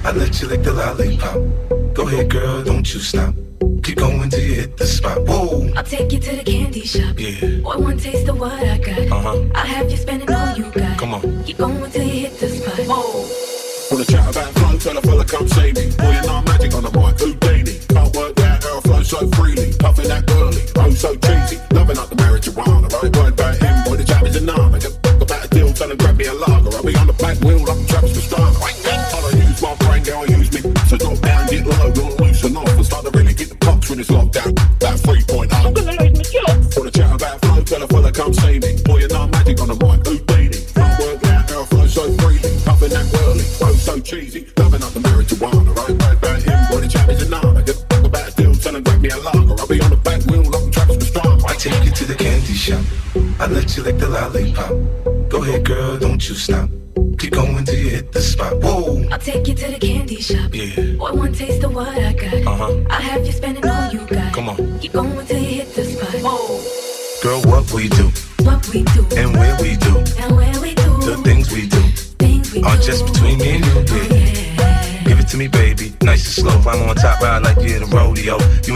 [0.04, 1.38] I let you lick the lollipop.
[1.94, 3.34] Go ahead, girl, don't you stop.
[4.06, 5.18] Keep going to hit the spot.
[5.26, 5.72] Whoa.
[5.76, 7.18] I'll take you to the candy shop.
[7.18, 7.58] Yeah.
[7.58, 8.98] Boy, one taste of what I got.
[9.10, 9.44] Uh huh.
[9.54, 10.98] I'll have you spending all you got.
[10.98, 11.44] Come on.
[11.44, 12.78] Keep going till you hit the spot.
[12.86, 13.46] Whoa.
[13.90, 15.90] Wanna chat about flow, tell a fella come save me.
[15.96, 16.25] Boy, you're
[54.36, 55.28] lick the lollipop.
[55.30, 56.70] Go ahead, girl, don't you stop.
[57.18, 58.54] Keep going till you hit the spot.
[58.62, 59.04] Whoa.
[59.10, 60.54] I'll take you to the candy shop.
[60.54, 60.96] Yeah.
[60.96, 62.34] Boy, one taste of what I got.
[62.46, 62.84] Uh huh.
[62.90, 64.32] I have you spending all you got.
[64.34, 64.78] Come on.
[64.78, 66.14] Keep going till you hit the spot.
[66.22, 66.60] Whoa.
[67.22, 68.10] Girl, what we do
[68.44, 69.96] What we do and where we do.
[70.20, 70.90] and where we do.
[71.00, 71.80] The things we do
[72.18, 72.82] Things we are do.
[72.82, 75.02] just between me and you, yeah.
[75.04, 75.94] Give it to me, baby.
[76.02, 76.70] Nice and slow.
[76.70, 78.36] I'm on top, ride like you in a rodeo.
[78.66, 78.75] You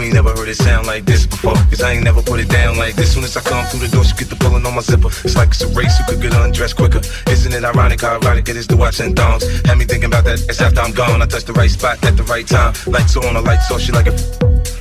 [0.51, 1.55] it sound like this before.
[1.71, 3.13] Cause I ain't never put it down like this.
[3.13, 5.07] Soon as I come through the door, she get the pulling on my zipper.
[5.23, 7.01] It's like it's a race who could get undressed quicker.
[7.31, 9.43] Isn't it ironic how erotic it is to watch in thongs?
[9.65, 11.21] Had me thinking about that it's after I'm gone.
[11.21, 12.73] I touch the right spot at the right time.
[12.85, 14.19] Lights on, the lights off, she like it.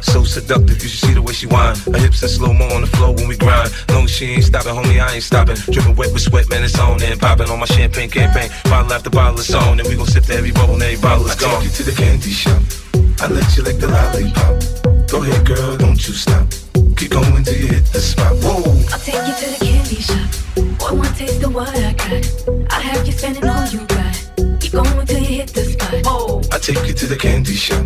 [0.03, 1.77] So seductive, you should see the way she whine.
[1.87, 3.71] Her hips in slow mo on the floor when we grind.
[3.91, 5.57] Long as she ain't stopping, homie, I ain't stopping.
[5.71, 8.51] Dripping wet with sweat, man, it's on and popping on my champagne campaign.
[8.65, 11.27] Bottle after bottle, it's on, and we gon' sip to every bubble, and every bottle
[11.27, 11.63] is gone.
[11.63, 12.63] I take you to the candy shop.
[13.23, 14.90] I let you lick the lollipop.
[15.11, 16.47] Go ahead, girl, don't you stop.
[16.97, 18.32] Keep going till you hit the spot.
[18.45, 18.62] Whoa.
[18.93, 20.31] I'll take you to the candy shop.
[20.78, 22.73] Boy, one taste of what I got.
[22.73, 24.61] I have you spending all you got.
[24.61, 26.07] Keep going till you hit the spot.
[26.07, 26.41] Whoa.
[26.53, 27.85] I take you to the candy shop.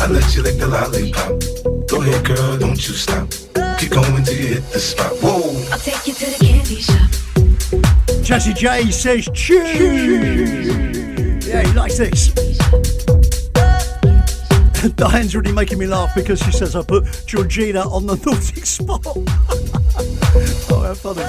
[0.00, 1.38] I let you lick the lollipop.
[1.86, 3.30] Go ahead, girl, don't you stop.
[3.78, 5.12] Keep going till you hit the spot.
[5.22, 5.54] Whoa.
[5.70, 8.24] I'll take you to the candy shop.
[8.24, 9.62] Jesse J says chew.
[11.46, 12.55] Yeah, he likes this.
[14.96, 19.00] Diane's really making me laugh because she says I put Georgina on the naughty spot.
[20.70, 21.22] oh, how funny.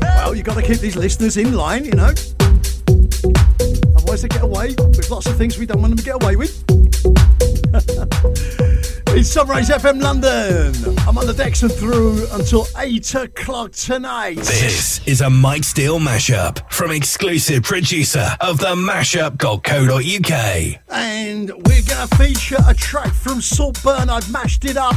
[0.00, 2.12] Well, you've got to keep these listeners in line, you know.
[3.96, 6.36] Otherwise, they get away with lots of things we don't want them to get away
[6.36, 6.62] with.
[9.14, 10.72] It's Sunrise FM London.
[11.06, 14.36] I'm on the decks and through until 8 o'clock tonight.
[14.36, 20.32] This is a Mike Steel mashup from exclusive producer of the mashup.co.uk.
[20.88, 24.08] and we're going to feature a track from Saltburn.
[24.08, 24.96] I've mashed it up,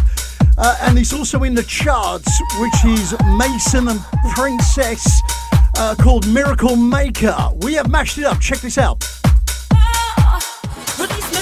[0.57, 3.99] uh, and it's also in the charts, which is Mason and
[4.33, 5.05] Princess,
[5.77, 7.35] uh, called Miracle Maker.
[7.57, 8.39] We have mashed it up.
[8.39, 9.03] Check this out.
[10.97, 11.34] Release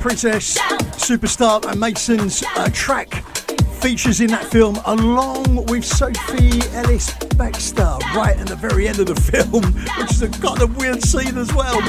[0.00, 0.58] Princess
[0.96, 3.22] Superstar and Mason's uh, track
[3.82, 9.06] features in that film along with Sophie Ellis Bextor right at the very end of
[9.06, 9.64] the film,
[9.98, 11.80] which is a kind of weird scene as well.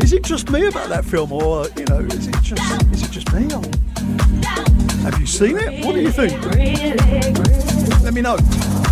[0.00, 2.62] Is it just me about that film, or you know, is it just
[2.92, 3.46] is it just me?
[3.52, 3.62] Or
[5.02, 5.84] have you seen it?
[5.84, 6.40] What do you think?
[8.04, 8.83] Let me know.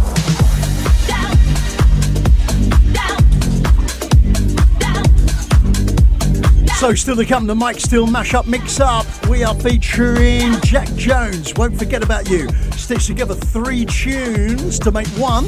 [6.83, 9.07] So, still to come, the Mike Steel mashup mix up.
[9.29, 11.55] We are featuring Jax Jones.
[11.55, 12.49] Won't forget about you.
[12.73, 15.45] Stitch together three tunes to make one.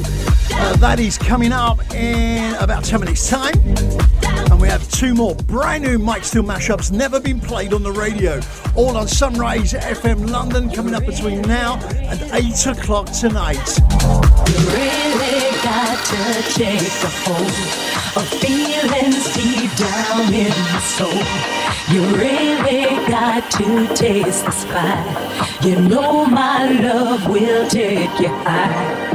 [0.53, 3.51] Uh, that is coming up in about 10 minutes' time.
[4.51, 7.91] And we have two more brand new Mike Steel mashups, never been played on the
[7.91, 8.39] radio.
[8.75, 13.67] All on Sunrise FM London, coming up between now and 8 o'clock tonight.
[14.47, 17.85] You really got to take a hold
[18.17, 21.55] of feelings deep down in your soul.
[21.89, 25.65] You really got to taste the spice.
[25.65, 29.14] You know my love will take you high.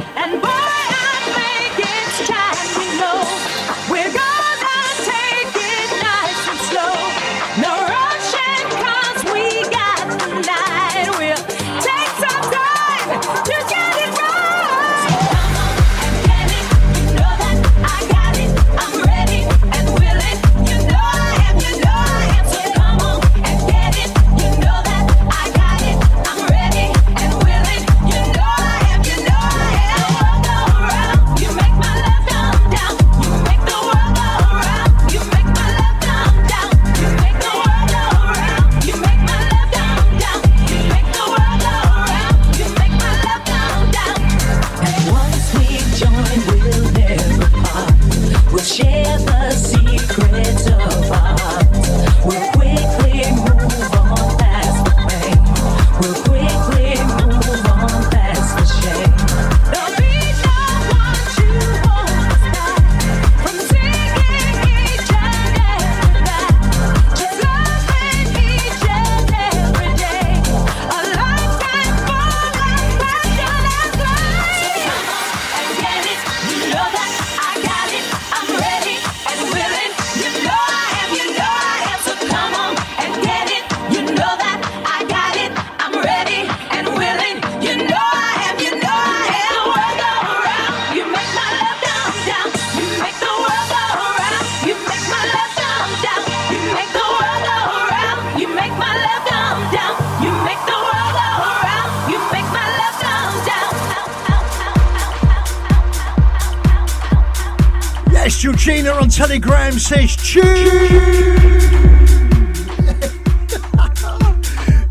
[109.21, 110.45] On Telegram says tune.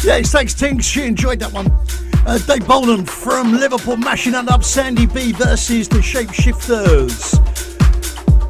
[0.04, 0.86] yes, thanks, Tings.
[0.86, 1.72] She enjoyed that one.
[2.28, 7.38] Uh, Dave Bolan from Liverpool mashing it up Sandy B versus the Shapeshifters.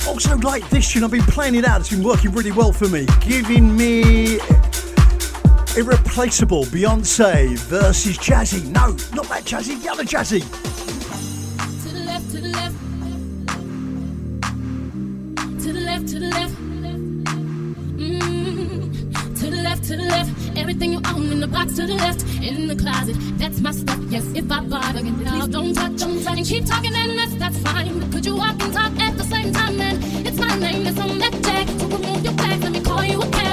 [0.05, 1.79] Also, like this tune, I've been playing it out.
[1.79, 3.07] It's been working really well for me.
[3.21, 4.39] Giving me
[5.77, 8.65] irreplaceable Beyonce versus Jazzy.
[8.65, 10.43] No, not that Jazzy, the other Jazzy.
[20.29, 20.57] Left.
[20.57, 22.23] Everything you own in the box to the left.
[22.43, 23.99] In the closet, that's my stuff.
[24.09, 26.37] Yes, if I bother, again, please don't touch, don't touch.
[26.37, 27.99] And keep talking and that's, that's fine.
[27.99, 29.77] But could you walk and talk at the same time?
[29.77, 29.95] Man,
[30.25, 31.67] it's my name that's on that tag.
[31.79, 33.48] So remove your bags, let me call you a cab.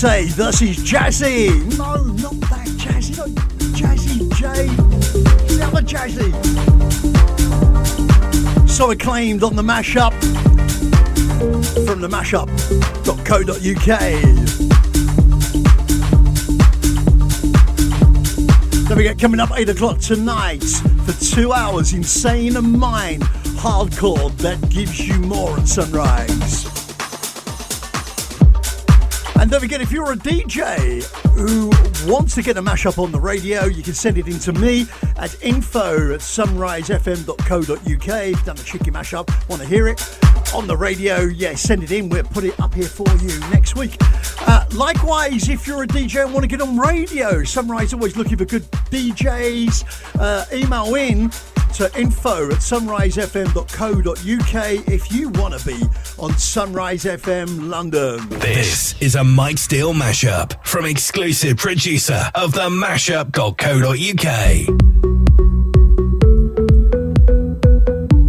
[0.00, 1.50] Beyonce versus Jazzy.
[1.76, 3.18] No, not that Jazzy.
[3.18, 3.28] Not
[3.76, 4.66] Jazzy J.
[5.56, 6.30] The Jazzy.
[8.66, 10.12] So acclaimed on the mashup
[11.86, 14.00] from the mashup.co.uk.
[18.88, 20.64] Don't forget, coming up 8 o'clock tonight
[21.04, 23.22] for two hours, Insane and Mind
[23.60, 26.59] Hardcore that gives you more at sunrise.
[29.50, 31.70] Don't forget, if you're a DJ who
[32.08, 34.86] wants to get a mashup on the radio, you can send it in to me
[35.16, 37.78] at info at sunrisefm.co.uk.
[37.82, 40.00] If you've done a cheeky mashup, want to hear it
[40.54, 42.08] on the radio, yeah, send it in.
[42.08, 43.96] We'll put it up here for you next week.
[44.42, 48.36] Uh, likewise, if you're a DJ and want to get on radio, Sunrise always looking
[48.36, 50.20] for good DJs.
[50.20, 51.28] Uh, email in
[51.74, 55.82] to info at sunrisefm.co.uk if you want to be
[56.20, 58.28] on Sunrise FM London.
[58.28, 63.30] This is a Mike Steel mashup from exclusive producer of the mashup.co.uk.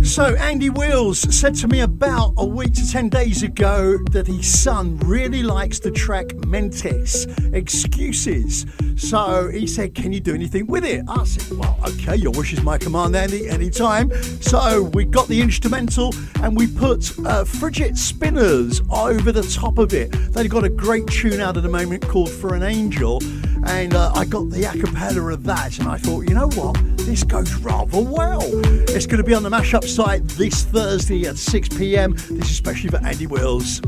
[0.06, 4.62] So, Andy Wills said to me about a week to 10 days ago that his
[4.62, 8.66] son really likes the track Mentes, Excuses.
[8.98, 11.06] So, he said, Can you do anything with it?
[11.08, 11.58] I said,
[11.92, 14.12] okay, your wish is my command, Andy, anytime.
[14.42, 19.94] So, we got the instrumental and we put uh, Frigid Spinners over the top of
[19.94, 20.12] it.
[20.34, 23.22] They've got a great tune out at the moment called For an Angel.
[23.66, 26.76] And uh, I got the a cappella of that, and I thought, you know what?
[26.98, 28.42] This goes rather well.
[28.90, 32.14] It's going to be on the mashup site this Thursday at 6 pm.
[32.14, 33.82] This is especially for Andy Wills.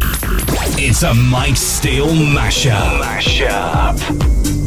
[0.78, 3.02] It's a Mike Steel mashup.
[3.02, 4.63] Mashup.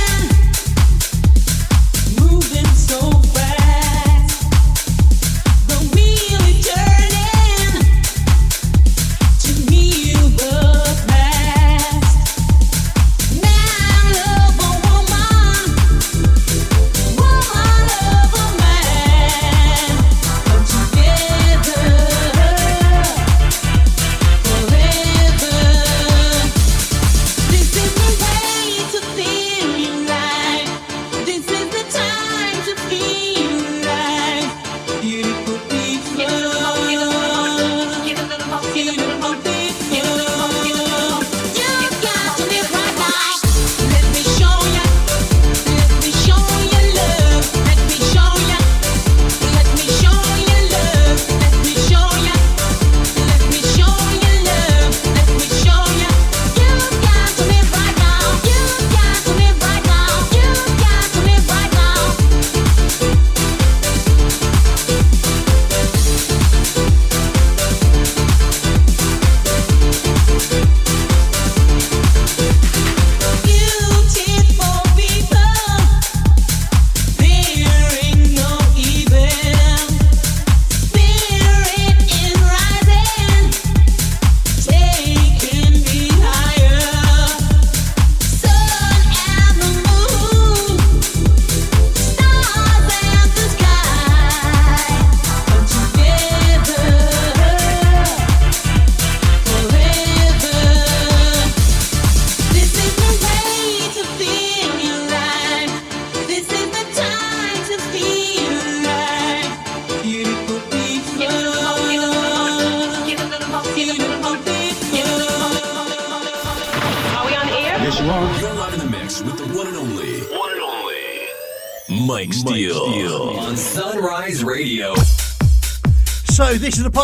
[2.90, 3.17] moving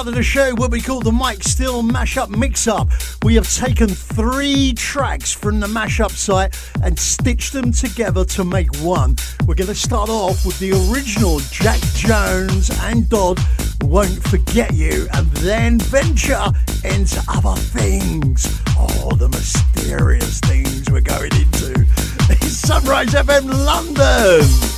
[0.05, 2.91] part of the show what we call the Mike Steel Mashup Mix Up.
[3.23, 8.69] We have taken three tracks from the mashup site and stitched them together to make
[8.83, 9.17] one.
[9.47, 13.41] We're going to start off with the original Jax Jones and Dodd
[13.81, 16.53] Won't Forget You, and then venture
[16.85, 18.61] into other things.
[18.77, 21.87] Oh, the mysterious things we're going into.
[22.29, 24.74] It's Sunrise FM London.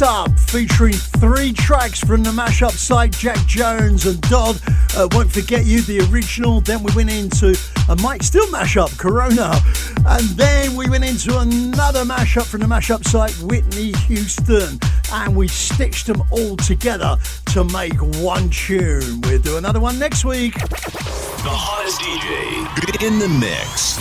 [0.00, 4.60] Up, featuring three tracks from the mashup site Jax Jones and Dodd.
[4.96, 6.60] Uh, won't forget you, the original.
[6.60, 7.58] Then we went into
[7.88, 9.60] a Mike Steel mashup, Corona.
[10.06, 14.78] And then we went into another mashup from the mashup site Whitney Houston.
[15.12, 17.16] And we stitched them all together
[17.46, 19.20] to make one tune.
[19.22, 20.54] We'll do another one next week.
[20.54, 23.98] The hottest DJ in the mix.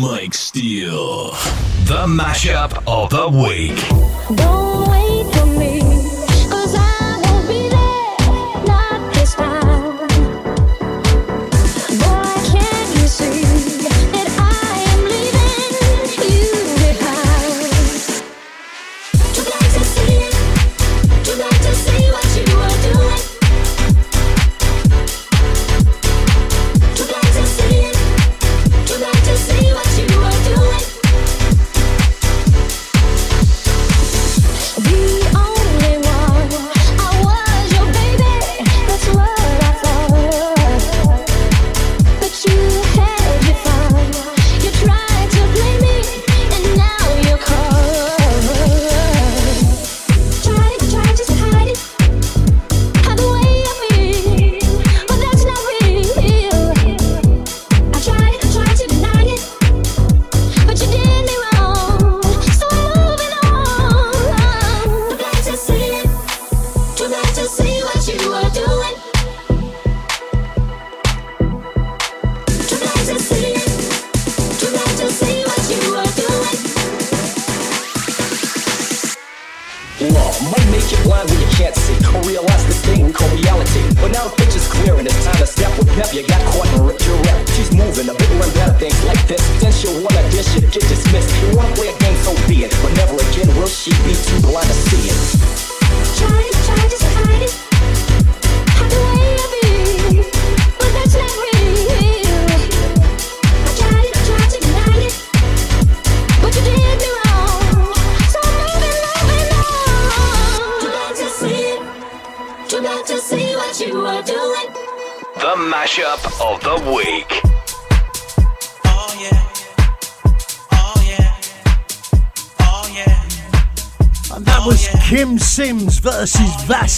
[0.00, 1.30] Mike Steel,
[1.86, 4.67] the mashup of the week.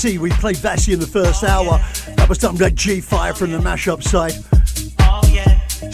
[0.02, 1.78] We played Vassy in the first oh, hour.
[2.16, 4.32] That was done by G Fire from the mashup side.
[5.00, 5.20] Oh,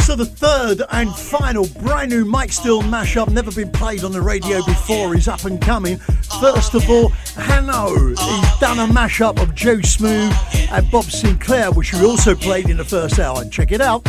[0.04, 4.20] so the third and final brand new Mike Steel mashup, never been played on the
[4.20, 5.96] radio oh, before, is up and coming.
[6.40, 10.32] First of all, Hanno, he's done a mashup of Joe Smooth
[10.70, 13.44] and Bob Sinclar, which we also played in the first hour.
[13.46, 14.06] Check it out.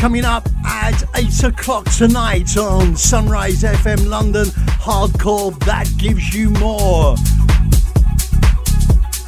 [0.00, 4.46] Coming up at 8 o'clock tonight on Sunrise FM London.
[4.46, 7.16] Hardcore That Gives You More.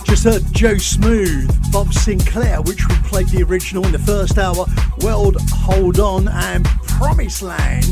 [0.07, 4.65] Just heard Joe Smooth, Bob Sinclar, which we played the original in the first hour,
[5.03, 7.85] World Hold On and Promised Land.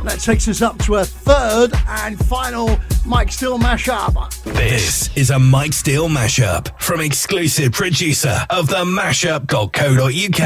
[0.00, 2.76] And that takes us up to a third and final
[3.06, 4.42] Mike Steel mashup.
[4.42, 10.40] This is a Mike Steel mashup from exclusive producer of the mashup.co.uk.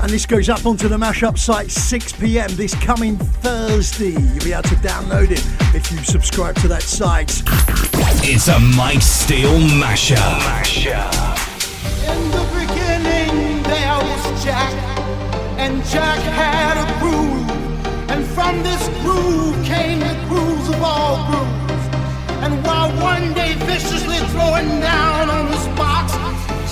[0.00, 4.10] And this goes up onto the mashup site 6 pm this coming Thursday.
[4.12, 5.44] You'll be able to download it
[5.74, 7.42] if you subscribe to that site.
[8.22, 10.38] It's a Mike Steel mashup.
[12.06, 14.72] In the beginning, there was Jack,
[15.58, 17.50] and Jack had a groove,
[18.08, 21.53] and from this groove came the grooves of all grooves.
[23.00, 26.12] One day viciously throwing down on his box,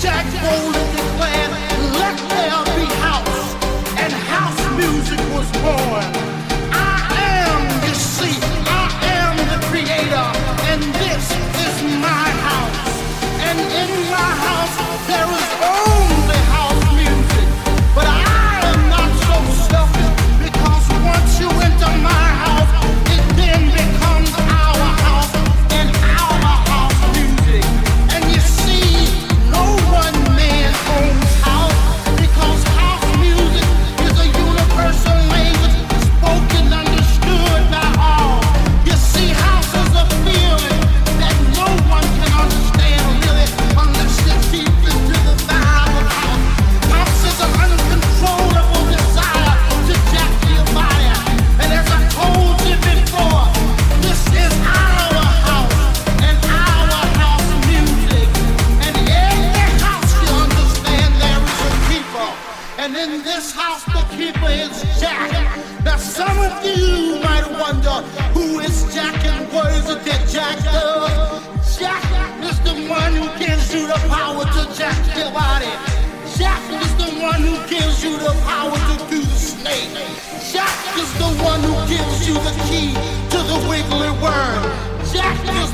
[0.01, 1.51] Jack boldly declared,
[2.01, 3.45] "Let there be house,"
[3.97, 6.07] and house music was born.
[6.71, 6.95] I
[7.39, 8.35] am, you see,
[8.83, 8.87] I
[9.19, 10.27] am the creator,
[10.69, 11.25] and this
[11.65, 11.75] is
[12.07, 12.93] my house.
[13.47, 14.75] And in my house
[15.07, 15.72] there is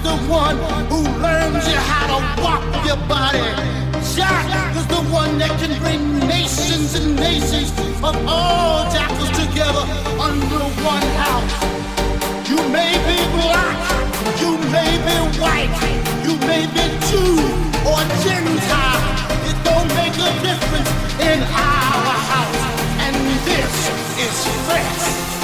[0.04, 0.58] the one
[0.88, 3.40] who learns you how to walk your body.
[4.16, 7.72] Jack is the one that can bring nations and nations
[8.04, 9.84] of all jackals together
[10.20, 11.56] under one house.
[12.48, 13.78] You may be black,
[14.40, 15.76] you may be white,
[16.24, 17.36] you may be Jew
[17.88, 19.04] or Gentile.
[19.50, 20.90] It don't make a difference
[21.20, 22.62] in our house.
[23.04, 23.16] And
[23.46, 23.74] this
[24.26, 25.39] is fresh.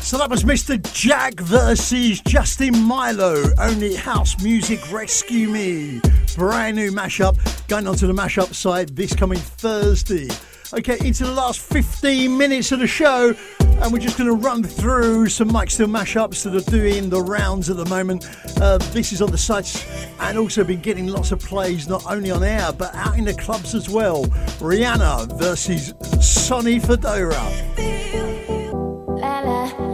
[0.00, 0.94] So that was Mr.
[0.94, 3.42] Jack versus Justin Milo.
[3.58, 6.00] Only House Music Rescue Me.
[6.36, 7.36] Brand new mashup
[7.66, 10.28] going onto the mashup side this coming Thursday.
[10.74, 14.62] Okay, into the last 15 minutes of the show, and we're just going to run
[14.62, 18.28] through some Mike Steel mashups that are doing the rounds at the moment.
[18.60, 19.86] Uh, this is on the sites
[20.20, 23.32] and also been getting lots of plays, not only on air but out in the
[23.34, 24.26] clubs as well.
[24.60, 27.38] Rihanna versus Sonny Fodera.
[29.20, 29.87] La la.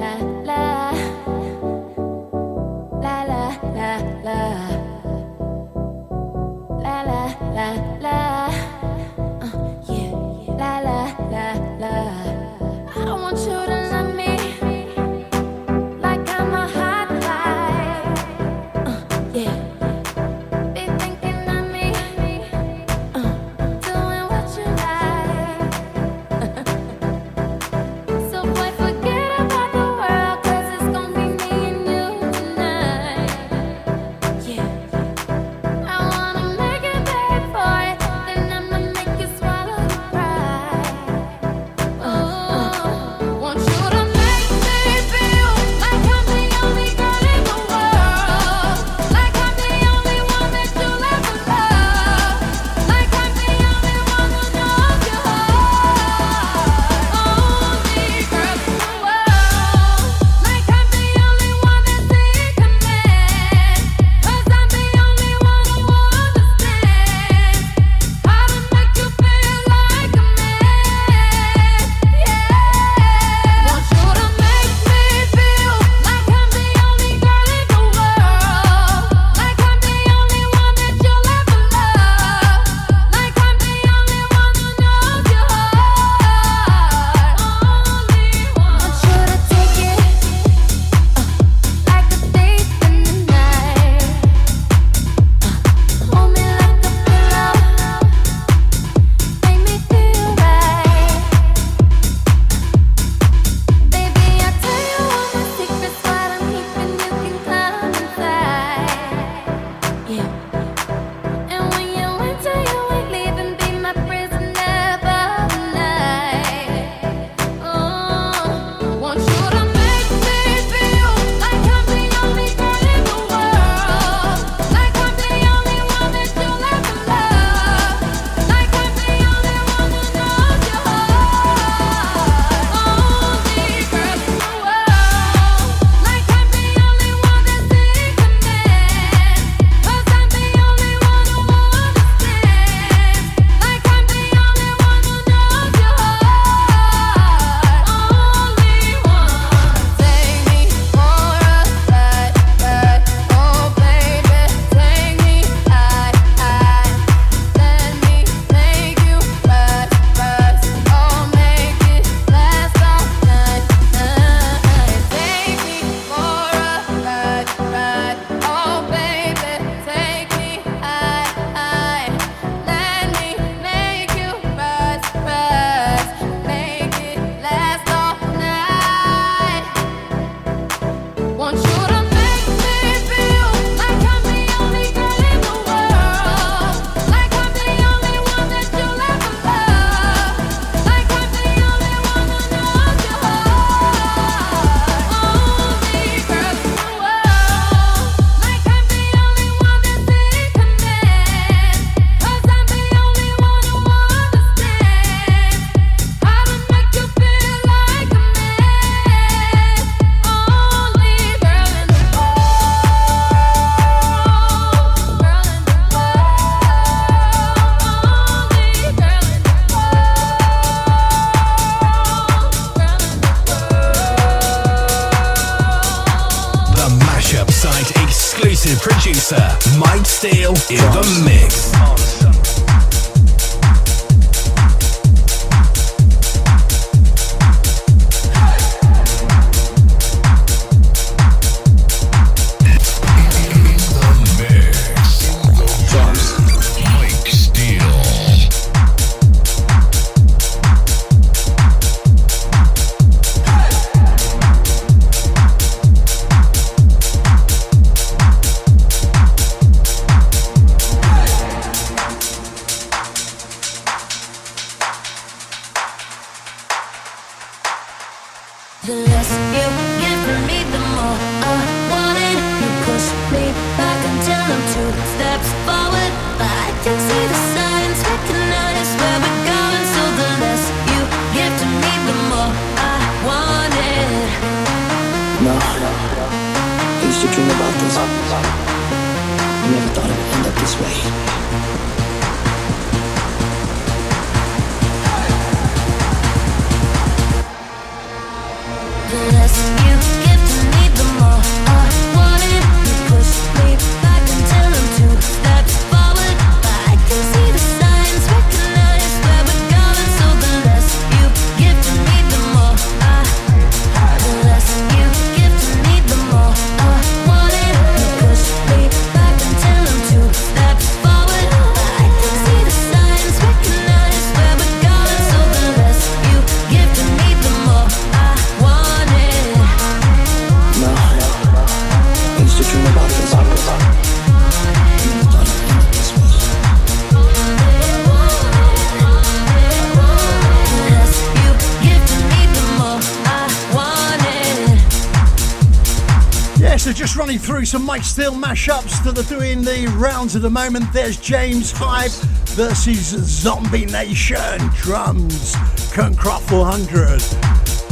[347.85, 350.91] Mike Steel mashups that are doing the rounds at the moment.
[350.93, 352.11] There's James Hype
[352.57, 355.53] versus Zombie Nation drums,
[355.93, 357.21] Kernkraft 400.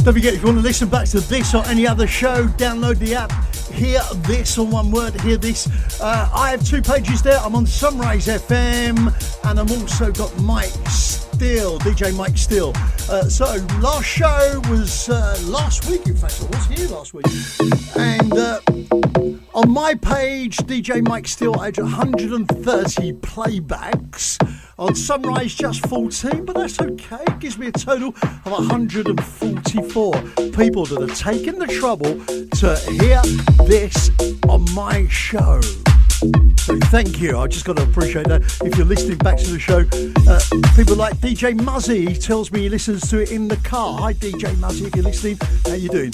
[0.03, 2.97] Don't forget, if you want to listen back to this or any other show, download
[2.97, 3.31] the app.
[3.71, 5.69] Hear this or one word, hear this.
[6.01, 7.37] Uh, I have two pages there.
[7.39, 9.13] I'm on Sunrise FM
[9.45, 12.73] and I've also got Mike Steel, DJ Mike Steel.
[13.09, 13.45] Uh, so
[13.79, 16.07] last show was uh, last week.
[16.07, 17.25] In fact, I was here last week,
[17.97, 18.59] and uh,
[19.73, 24.37] my page, DJ Mike Steel had 130 playbacks.
[24.77, 27.23] On Sunrise, just 14, but that's okay.
[27.27, 30.13] It gives me a total of 144
[30.51, 33.19] people that have taken the trouble to hear
[33.65, 34.11] this
[34.47, 35.59] on my show.
[36.57, 37.39] So thank you.
[37.39, 38.43] I just got to appreciate that.
[38.63, 39.79] If you're listening back to the show,
[40.27, 40.39] uh,
[40.75, 43.99] people like DJ Muzzy he tells me he listens to it in the car.
[43.99, 46.13] Hi, DJ Muzzy, if you're listening, how you doing?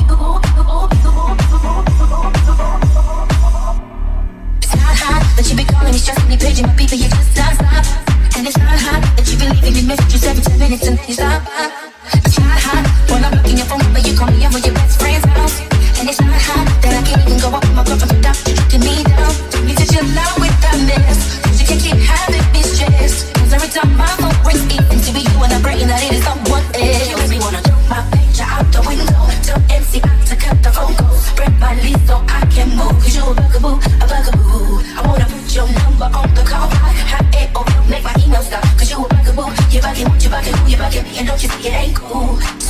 [9.91, 11.43] message you 17 minutes and you stop.
[12.13, 13.11] It's hot, hot.
[13.11, 14.70] When I'm looking at your phone, but you call me, I'm you.
[41.21, 42.60] and don't you think it ain't cool?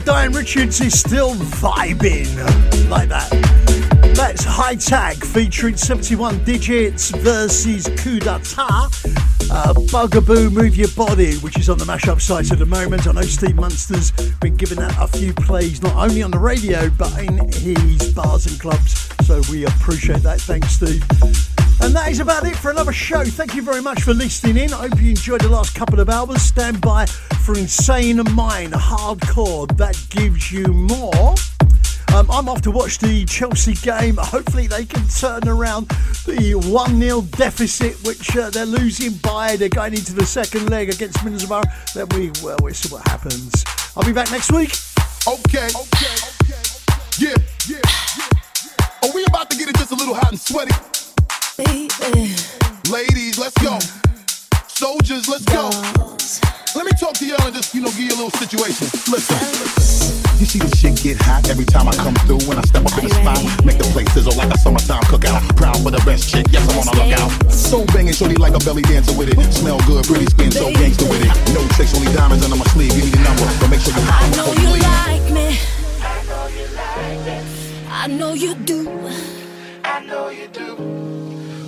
[0.00, 2.28] That Diane Richards is still vibing
[2.88, 3.30] like that.
[4.14, 8.88] That's High Tag featuring 71 Digits versus Kudata.
[9.50, 13.06] Uh, Bugaboo Move Your Body, which is on the mashup site at the moment.
[13.06, 16.88] I know Steve Munster's been giving that a few plays, not only on the radio,
[16.90, 19.08] but in his bars and clubs.
[19.26, 20.40] So we appreciate that.
[20.40, 21.04] Thanks, Steve.
[21.82, 23.24] And that is about it for another show.
[23.24, 24.72] Thank you very much for listening in.
[24.72, 26.42] I hope you enjoyed the last couple of hours.
[26.42, 27.06] Stand by
[27.54, 29.66] for Insane Mind Hardcore.
[29.76, 31.34] That gives you more.
[32.14, 34.16] Um, I'm off to watch the Chelsea game.
[34.18, 35.88] Hopefully, they can turn around
[36.26, 39.56] the 1 0 deficit, which uh, they're losing by.
[39.56, 41.94] They're going into the second leg against Middlesbrough.
[41.94, 43.64] Then we, well, we'll see what happens.
[43.96, 44.76] I'll be back next week.
[45.26, 45.68] Okay.
[45.74, 46.16] Okay.
[47.18, 47.34] Yeah.
[47.68, 47.80] Yeah.
[48.18, 49.08] yeah.
[49.08, 50.74] Are we about to get it just a little hot and sweaty?
[52.90, 53.78] Ladies, let's go.
[54.68, 56.49] Soldiers, let's go.
[56.76, 58.86] Let me talk to y'all and just, you know, give you a little situation.
[59.10, 59.36] Listen.
[60.38, 62.38] You see the shit get hot every time I come through.
[62.46, 65.42] When I step up in the spot, make the place sizzle like a summertime cookout.
[65.56, 67.50] Proud for the best chick, yes, I'm on a lookout.
[67.52, 69.38] So banging, shorty like a belly dancer with it.
[69.52, 71.32] Smell good, pretty skin, so gangster with it.
[71.52, 72.94] No tricks, only diamonds under my sleeve.
[72.94, 74.94] Give me the number, but make sure you I holler know before you you leave.
[74.94, 75.48] like me.
[77.90, 78.80] I know you do.
[79.84, 80.68] I know you do.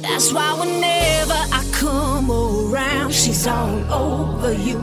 [0.01, 2.31] That's why whenever I come
[2.83, 4.79] around, she's all over you.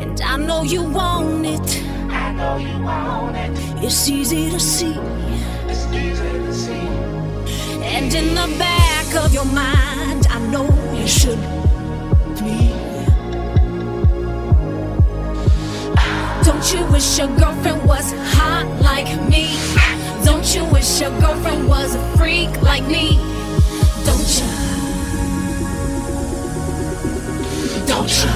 [0.00, 1.82] And I know you want it.
[2.10, 3.84] I know you want it.
[3.84, 4.94] It's easy to see.
[5.68, 6.86] It's easy to see.
[7.94, 11.40] And in the back of your mind, I know you should
[12.40, 12.72] be.
[16.44, 19.56] Don't you wish your girlfriend was hot like me?
[20.24, 23.16] Don't you wish your girlfriend was a freak like me?
[24.04, 24.71] Don't you?
[28.02, 28.30] Don't you?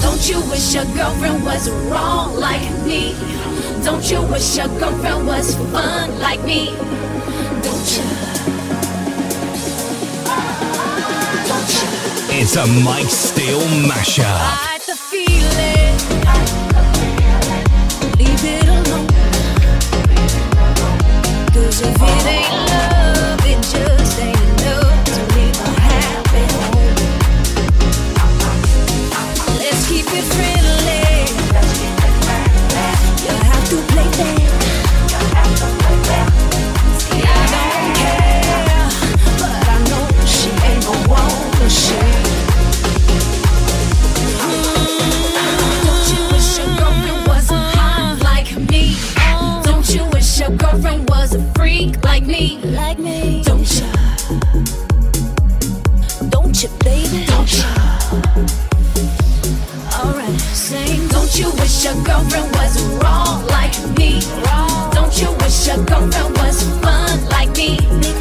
[0.00, 3.14] Don't you wish your girlfriend was wrong like me?
[3.84, 6.70] Don't you wish your girlfriend was fun like me?
[7.60, 8.04] Don't you?
[11.50, 11.88] Don't you?
[12.40, 14.24] It's a Mike Steel mashup.
[14.24, 15.96] Fight the feeling.
[18.16, 19.06] Leave it alone.
[21.52, 22.71] 'Cause if it ain't
[61.94, 64.20] your girlfriend was wrong like me?
[64.92, 68.11] Don't you wish your girlfriend was fun like me?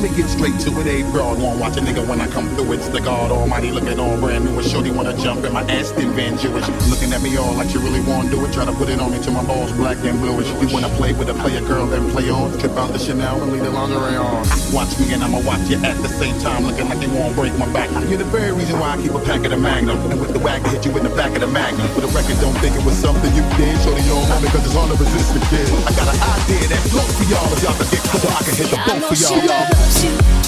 [0.00, 0.86] Let me get straight to it.
[0.86, 2.72] Eh, a broad won't watch a nigga when I come through.
[2.72, 4.58] It's the God Almighty looking all brand new.
[4.58, 6.66] And Shorty wanna jump in my Aston Van Jewish.
[6.88, 8.52] Looking at me all like you really wanna do it.
[8.52, 10.48] Try to put it on me till my balls black and bluish.
[10.62, 12.56] You wanna play with a player girl, then play on.
[12.58, 14.40] Trip out the Chanel and leave the lingerie on.
[14.72, 16.64] Watch me and I'ma watch you at the same time.
[16.64, 17.90] Looking like they won't break my back.
[18.08, 19.98] You're the very reason why I keep a pack of the Magnum.
[20.10, 21.86] And with the whack, I hit you in the back of the Magnum.
[21.88, 23.76] For the record, don't think it was something you did.
[23.84, 25.68] Shorty, you want me because it's resist the kid.
[25.84, 27.52] I got an idea that floats for y'all.
[27.52, 29.89] If y'all can get so I can hit the boat for y'all.
[29.90, 30.39] Loves you.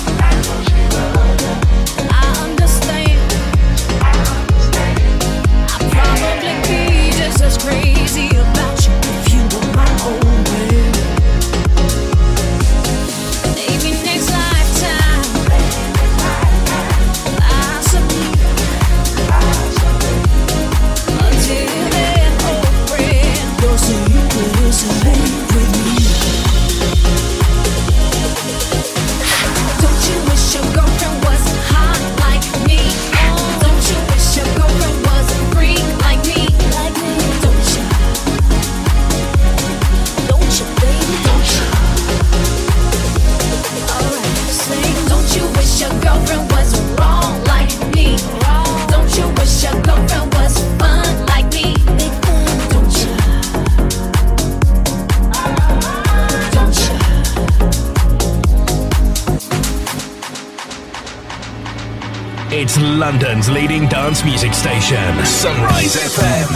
[63.02, 66.46] London's leading dance music station, Sunrise FM.